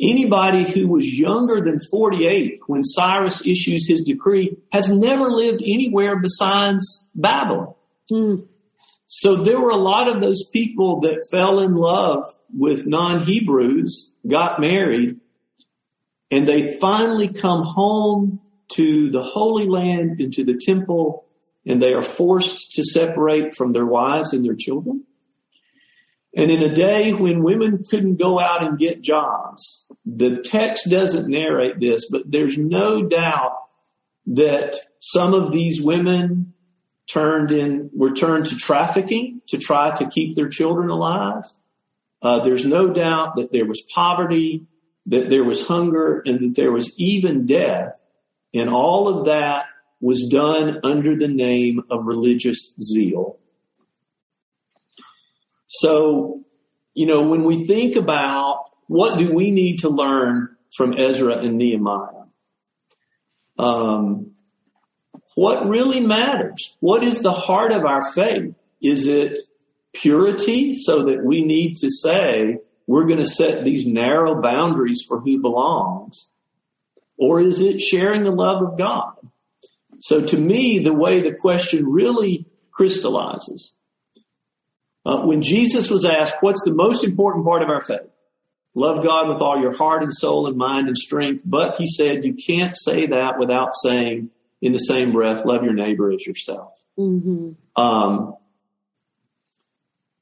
Anybody 0.00 0.62
who 0.62 0.88
was 0.88 1.12
younger 1.12 1.60
than 1.60 1.80
48 1.80 2.60
when 2.66 2.84
Cyrus 2.84 3.44
issues 3.44 3.88
his 3.88 4.02
decree 4.02 4.56
has 4.70 4.88
never 4.88 5.28
lived 5.28 5.60
anywhere 5.64 6.20
besides 6.20 7.08
Babylon. 7.16 7.74
mm, 8.10 8.46
So 9.06 9.34
there 9.36 9.60
were 9.60 9.70
a 9.70 9.76
lot 9.76 10.08
of 10.08 10.20
those 10.20 10.48
people 10.52 11.00
that 11.00 11.26
fell 11.32 11.58
in 11.58 11.74
love 11.74 12.22
with 12.56 12.86
non-Hebrews, 12.86 14.12
got 14.26 14.60
married, 14.60 15.18
and 16.30 16.46
they 16.46 16.78
finally 16.78 17.28
come 17.28 17.64
home 17.64 18.40
to 18.68 19.10
the 19.10 19.22
Holy 19.22 19.66
Land, 19.66 20.20
and 20.20 20.32
to 20.34 20.44
the 20.44 20.60
temple, 20.62 21.24
and 21.66 21.82
they 21.82 21.94
are 21.94 22.02
forced 22.02 22.72
to 22.74 22.84
separate 22.84 23.54
from 23.54 23.72
their 23.72 23.86
wives 23.86 24.32
and 24.32 24.44
their 24.44 24.54
children. 24.54 25.04
And 26.36 26.50
in 26.50 26.62
a 26.62 26.74
day 26.74 27.14
when 27.14 27.42
women 27.42 27.82
couldn't 27.88 28.16
go 28.16 28.38
out 28.38 28.62
and 28.62 28.78
get 28.78 29.00
jobs, 29.00 29.87
the 30.16 30.42
text 30.42 30.88
doesn't 30.90 31.30
narrate 31.30 31.80
this, 31.80 32.08
but 32.10 32.22
there's 32.30 32.56
no 32.56 33.02
doubt 33.02 33.58
that 34.26 34.76
some 35.00 35.34
of 35.34 35.52
these 35.52 35.82
women 35.82 36.54
turned 37.06 37.52
in 37.52 37.90
were 37.92 38.12
turned 38.12 38.46
to 38.46 38.56
trafficking 38.56 39.40
to 39.48 39.58
try 39.58 39.94
to 39.96 40.08
keep 40.08 40.34
their 40.34 40.48
children 40.48 40.88
alive. 40.90 41.44
Uh, 42.22 42.40
there's 42.40 42.64
no 42.64 42.92
doubt 42.92 43.36
that 43.36 43.52
there 43.52 43.66
was 43.66 43.82
poverty, 43.94 44.66
that 45.06 45.30
there 45.30 45.44
was 45.44 45.66
hunger, 45.66 46.22
and 46.24 46.40
that 46.40 46.56
there 46.56 46.72
was 46.72 46.94
even 46.98 47.46
death. 47.46 48.00
And 48.54 48.68
all 48.70 49.08
of 49.08 49.26
that 49.26 49.66
was 50.00 50.28
done 50.30 50.80
under 50.84 51.16
the 51.16 51.28
name 51.28 51.82
of 51.90 52.06
religious 52.06 52.74
zeal. 52.80 53.38
So, 55.66 56.44
you 56.94 57.06
know, 57.06 57.28
when 57.28 57.44
we 57.44 57.66
think 57.66 57.96
about 57.96 58.67
what 58.88 59.18
do 59.18 59.32
we 59.32 59.50
need 59.50 59.80
to 59.80 59.88
learn 59.88 60.56
from 60.76 60.92
Ezra 60.92 61.38
and 61.38 61.56
Nehemiah, 61.56 62.24
um, 63.58 64.32
what 65.34 65.68
really 65.68 66.00
matters? 66.00 66.76
What 66.80 67.02
is 67.02 67.22
the 67.22 67.32
heart 67.32 67.72
of 67.72 67.84
our 67.84 68.10
faith? 68.12 68.54
Is 68.82 69.06
it 69.06 69.38
purity 69.92 70.74
so 70.74 71.04
that 71.04 71.24
we 71.24 71.44
need 71.44 71.76
to 71.76 71.90
say 71.90 72.58
we're 72.86 73.06
going 73.06 73.18
to 73.18 73.26
set 73.26 73.64
these 73.64 73.86
narrow 73.86 74.40
boundaries 74.40 75.04
for 75.06 75.20
who 75.20 75.40
belongs? 75.40 76.30
Or 77.18 77.40
is 77.40 77.60
it 77.60 77.80
sharing 77.80 78.24
the 78.24 78.30
love 78.30 78.62
of 78.62 78.78
God? 78.78 79.14
So 80.00 80.24
to 80.24 80.36
me, 80.36 80.78
the 80.78 80.94
way 80.94 81.20
the 81.20 81.34
question 81.34 81.86
really 81.86 82.46
crystallizes, 82.70 83.74
uh, 85.04 85.22
when 85.22 85.42
Jesus 85.42 85.90
was 85.90 86.04
asked, 86.04 86.36
what's 86.40 86.62
the 86.64 86.74
most 86.74 87.04
important 87.04 87.44
part 87.44 87.62
of 87.62 87.68
our 87.68 87.82
faith? 87.82 88.10
Love 88.78 89.02
God 89.02 89.28
with 89.28 89.42
all 89.42 89.60
your 89.60 89.76
heart 89.76 90.04
and 90.04 90.14
soul 90.14 90.46
and 90.46 90.56
mind 90.56 90.86
and 90.86 90.96
strength. 90.96 91.42
But 91.44 91.74
he 91.74 91.88
said, 91.88 92.24
you 92.24 92.34
can't 92.34 92.76
say 92.76 93.06
that 93.06 93.36
without 93.36 93.74
saying 93.74 94.30
in 94.62 94.72
the 94.72 94.78
same 94.78 95.10
breath, 95.10 95.44
love 95.44 95.64
your 95.64 95.74
neighbor 95.74 96.12
as 96.12 96.24
yourself. 96.24 96.74
hmm 96.96 97.52
Um, 97.74 98.36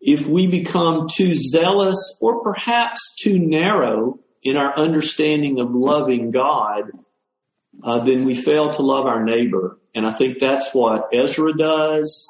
if 0.01 0.27
we 0.27 0.47
become 0.47 1.07
too 1.15 1.35
zealous 1.35 2.17
or 2.21 2.43
perhaps 2.43 3.15
too 3.21 3.39
narrow 3.39 4.21
in 4.43 4.57
our 4.57 4.75
understanding 4.79 5.61
of 5.61 5.75
loving 5.75 6.31
God, 6.31 6.93
uh, 7.83 7.99
then 8.05 8.25
we 8.25 8.35
fail 8.35 8.71
to 8.71 8.83
love 8.83 9.05
our 9.05 9.23
neighbor. 9.23 9.79
And 9.95 10.07
I 10.07 10.13
think 10.13 10.39
that's 10.39 10.73
what 10.73 11.09
Ezra 11.13 11.55
does. 11.59 12.27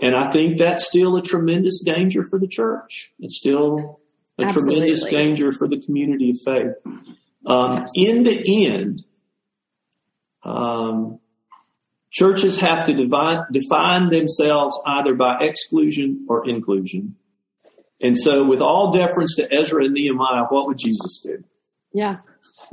And 0.00 0.14
I 0.14 0.30
think 0.30 0.58
that's 0.58 0.86
still 0.86 1.16
a 1.16 1.22
tremendous 1.22 1.82
danger 1.82 2.22
for 2.22 2.38
the 2.38 2.46
church. 2.48 3.12
It's 3.18 3.36
still 3.36 3.99
a 4.42 4.52
tremendous 4.52 5.04
danger 5.04 5.52
for 5.52 5.68
the 5.68 5.80
community 5.80 6.30
of 6.30 6.36
faith. 6.44 6.74
Um, 7.46 7.86
in 7.94 8.24
the 8.24 8.66
end, 8.66 9.02
um, 10.42 11.18
churches 12.10 12.58
have 12.60 12.86
to 12.86 12.94
divide, 12.94 13.40
define 13.52 14.08
themselves 14.10 14.78
either 14.86 15.14
by 15.14 15.38
exclusion 15.40 16.26
or 16.28 16.48
inclusion. 16.48 17.16
And 18.00 18.18
so, 18.18 18.44
with 18.44 18.60
all 18.60 18.92
deference 18.92 19.36
to 19.36 19.52
Ezra 19.52 19.84
and 19.84 19.94
Nehemiah, 19.94 20.44
what 20.48 20.66
would 20.66 20.78
Jesus 20.78 21.20
do? 21.22 21.44
Yeah, 21.92 22.18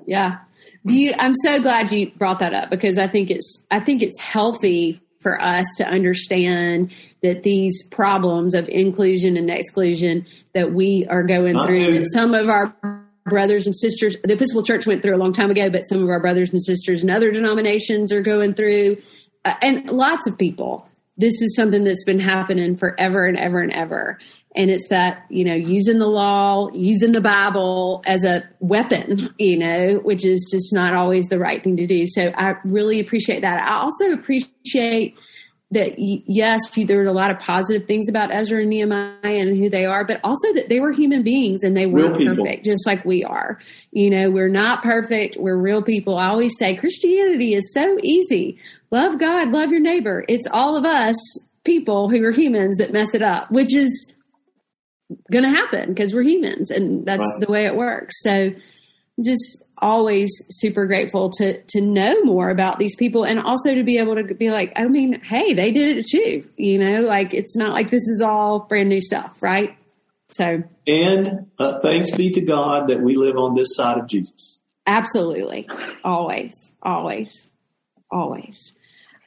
yeah. 0.06 0.40
You, 0.84 1.14
I'm 1.20 1.34
so 1.36 1.60
glad 1.62 1.92
you 1.92 2.12
brought 2.12 2.40
that 2.40 2.54
up 2.54 2.70
because 2.70 2.98
I 2.98 3.08
think 3.08 3.30
it's 3.30 3.62
I 3.70 3.82
think 3.82 4.02
it's 4.02 4.20
healthy 4.20 5.02
for 5.28 5.42
us 5.42 5.66
to 5.76 5.86
understand 5.86 6.90
that 7.22 7.44
these 7.44 7.86
problems 7.90 8.56
of 8.56 8.70
inclusion 8.70 9.36
and 9.36 9.50
exclusion 9.50 10.26
that 10.54 10.72
we 10.72 11.06
are 11.10 11.22
going 11.22 11.62
through, 11.66 12.00
that 12.00 12.10
some 12.14 12.34
of 12.34 12.48
our 12.48 12.74
brothers 13.26 13.68
and 13.68 13.76
sisters, 13.76 14.16
the 14.24 14.32
Episcopal 14.32 14.64
Church 14.64 14.88
went 14.88 15.04
through 15.04 15.14
a 15.14 15.18
long 15.18 15.34
time 15.34 15.52
ago, 15.52 15.70
but 15.70 15.82
some 15.82 16.02
of 16.02 16.08
our 16.08 16.22
brothers 16.22 16.54
and 16.54 16.64
sisters 16.64 17.04
in 17.04 17.10
other 17.10 17.30
denominations 17.30 18.14
are 18.14 18.22
going 18.22 18.54
through, 18.54 18.96
uh, 19.44 19.56
and 19.62 19.90
lots 19.90 20.28
of 20.28 20.38
people. 20.38 20.88
This 21.18 21.42
is 21.42 21.58
something 21.58 21.84
that's 21.84 22.06
been 22.06 22.22
happening 22.22 22.78
forever 22.78 23.26
and 23.26 23.38
ever 23.38 23.60
and 23.60 23.74
ever. 23.74 24.20
And 24.58 24.72
it's 24.72 24.90
that, 24.90 25.24
you 25.30 25.46
know, 25.46 25.54
using 25.54 26.00
the 26.00 26.08
law, 26.08 26.70
using 26.74 27.12
the 27.12 27.22
Bible 27.22 28.02
as 28.08 28.26
a 28.26 28.44
weapon, 28.60 29.30
you 29.38 29.56
know, 29.56 30.00
which 30.04 30.26
is 30.26 30.50
just 30.52 30.74
not 30.74 30.96
always 30.96 31.28
the 31.28 31.38
right 31.38 31.64
thing 31.64 31.78
to 31.78 31.86
do. 31.86 32.08
So 32.08 32.34
I 32.36 32.56
really 32.66 33.00
appreciate 33.00 33.42
that. 33.42 33.62
I 33.62 33.76
also 33.78 34.12
appreciate 34.12 35.16
that 35.70 35.96
yes, 35.98 36.62
there 36.76 36.98
were 36.98 37.04
a 37.04 37.12
lot 37.12 37.30
of 37.30 37.40
positive 37.40 37.88
things 37.88 38.10
about 38.10 38.34
Ezra 38.34 38.62
and 38.62 38.70
Nehemiah 38.70 39.20
and 39.22 39.58
who 39.58 39.70
they 39.70 39.86
are, 39.86 40.06
but 40.06 40.22
also 40.24 40.52
that 40.54 40.70
they 40.70 40.80
were 40.80 40.92
human 40.92 41.22
beings 41.22 41.62
and 41.62 41.78
they 41.78 41.86
weren't 41.86 42.16
perfect, 42.16 42.66
just 42.66 42.88
like 42.88 43.06
we 43.06 43.24
are. 43.24 43.60
You 43.92 44.10
know, 44.10 44.32
we're 44.32 44.50
not 44.50 44.82
perfect. 44.82 45.36
We're 45.38 45.58
real 45.58 45.84
people. 45.84 46.18
I 46.18 46.28
always 46.28 46.58
say 46.58 46.76
Christianity 46.76 47.54
is 47.54 47.74
so 47.74 47.98
easy. 48.02 48.60
Love 48.90 49.20
God, 49.20 49.50
love 49.50 49.70
your 49.70 49.82
neighbor. 49.82 50.26
It's 50.28 50.48
all 50.52 50.78
of 50.78 50.86
us 50.86 51.18
people 51.64 52.10
who 52.10 52.24
are 52.24 52.32
humans 52.32 52.78
that 52.78 52.94
mess 52.94 53.14
it 53.14 53.22
up, 53.22 53.52
which 53.52 53.76
is 53.76 54.12
going 55.32 55.44
to 55.44 55.50
happen 55.50 55.90
because 55.94 56.14
we're 56.14 56.24
humans 56.24 56.72
and 56.72 57.06
that's 57.06 57.20
right. 57.20 57.46
the 57.46 57.52
way 57.52 57.66
it 57.66 57.76
works. 57.76 58.16
So 58.22 58.52
just 59.24 59.64
always 59.80 60.30
super 60.50 60.86
grateful 60.88 61.30
to 61.30 61.62
to 61.64 61.82
know 61.82 62.24
more 62.24 62.50
about 62.50 62.80
these 62.80 62.96
people 62.96 63.26
and 63.26 63.40
also 63.40 63.74
to 63.74 63.84
be 63.84 63.98
able 63.98 64.16
to 64.16 64.24
be 64.36 64.50
like 64.50 64.72
i 64.76 64.86
mean 64.86 65.22
hey 65.22 65.54
they 65.54 65.72
did 65.72 65.98
it 65.98 66.08
too 66.08 66.48
you 66.56 66.78
know? 66.80 67.02
Like 67.02 67.34
it's 67.34 67.56
not 67.56 67.74
like 67.74 67.92
this 67.92 68.02
is 68.02 68.22
all 68.22 68.62
brand 68.62 68.90
new 68.90 69.02
stuff 69.02 69.38
right? 69.42 69.76
So 70.30 70.64
and 70.86 71.48
uh, 71.58 71.80
thanks 71.82 72.12
be 72.16 72.32
to 72.32 72.42
god 72.42 72.90
that 72.90 73.02
we 73.02 73.16
live 73.16 73.38
on 73.38 73.56
this 73.56 73.76
side 73.76 73.98
of 73.98 74.08
jesus. 74.08 74.60
Absolutely. 74.86 75.70
Always. 76.04 76.74
Always. 76.82 77.52
Always 78.10 78.74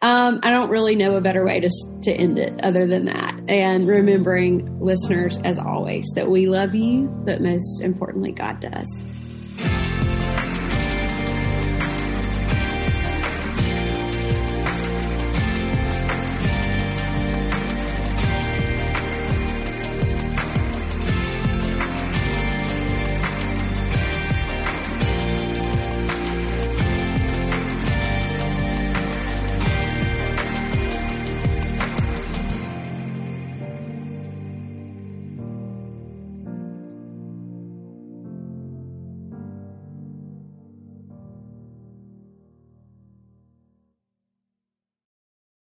um, 0.02 0.40
I 0.42 0.50
don't 0.50 0.70
really 0.70 0.96
know 0.96 1.16
a 1.16 1.20
better 1.20 1.44
way 1.44 1.60
to 1.60 1.70
to 2.02 2.10
end 2.10 2.38
it 2.38 2.58
other 2.62 2.86
than 2.86 3.04
that. 3.06 3.38
And 3.48 3.86
remembering 3.86 4.80
listeners, 4.80 5.38
as 5.44 5.58
always, 5.58 6.06
that 6.14 6.30
we 6.30 6.46
love 6.46 6.74
you, 6.74 7.06
but 7.24 7.42
most 7.42 7.82
importantly, 7.82 8.32
God 8.32 8.60
does. 8.60 9.06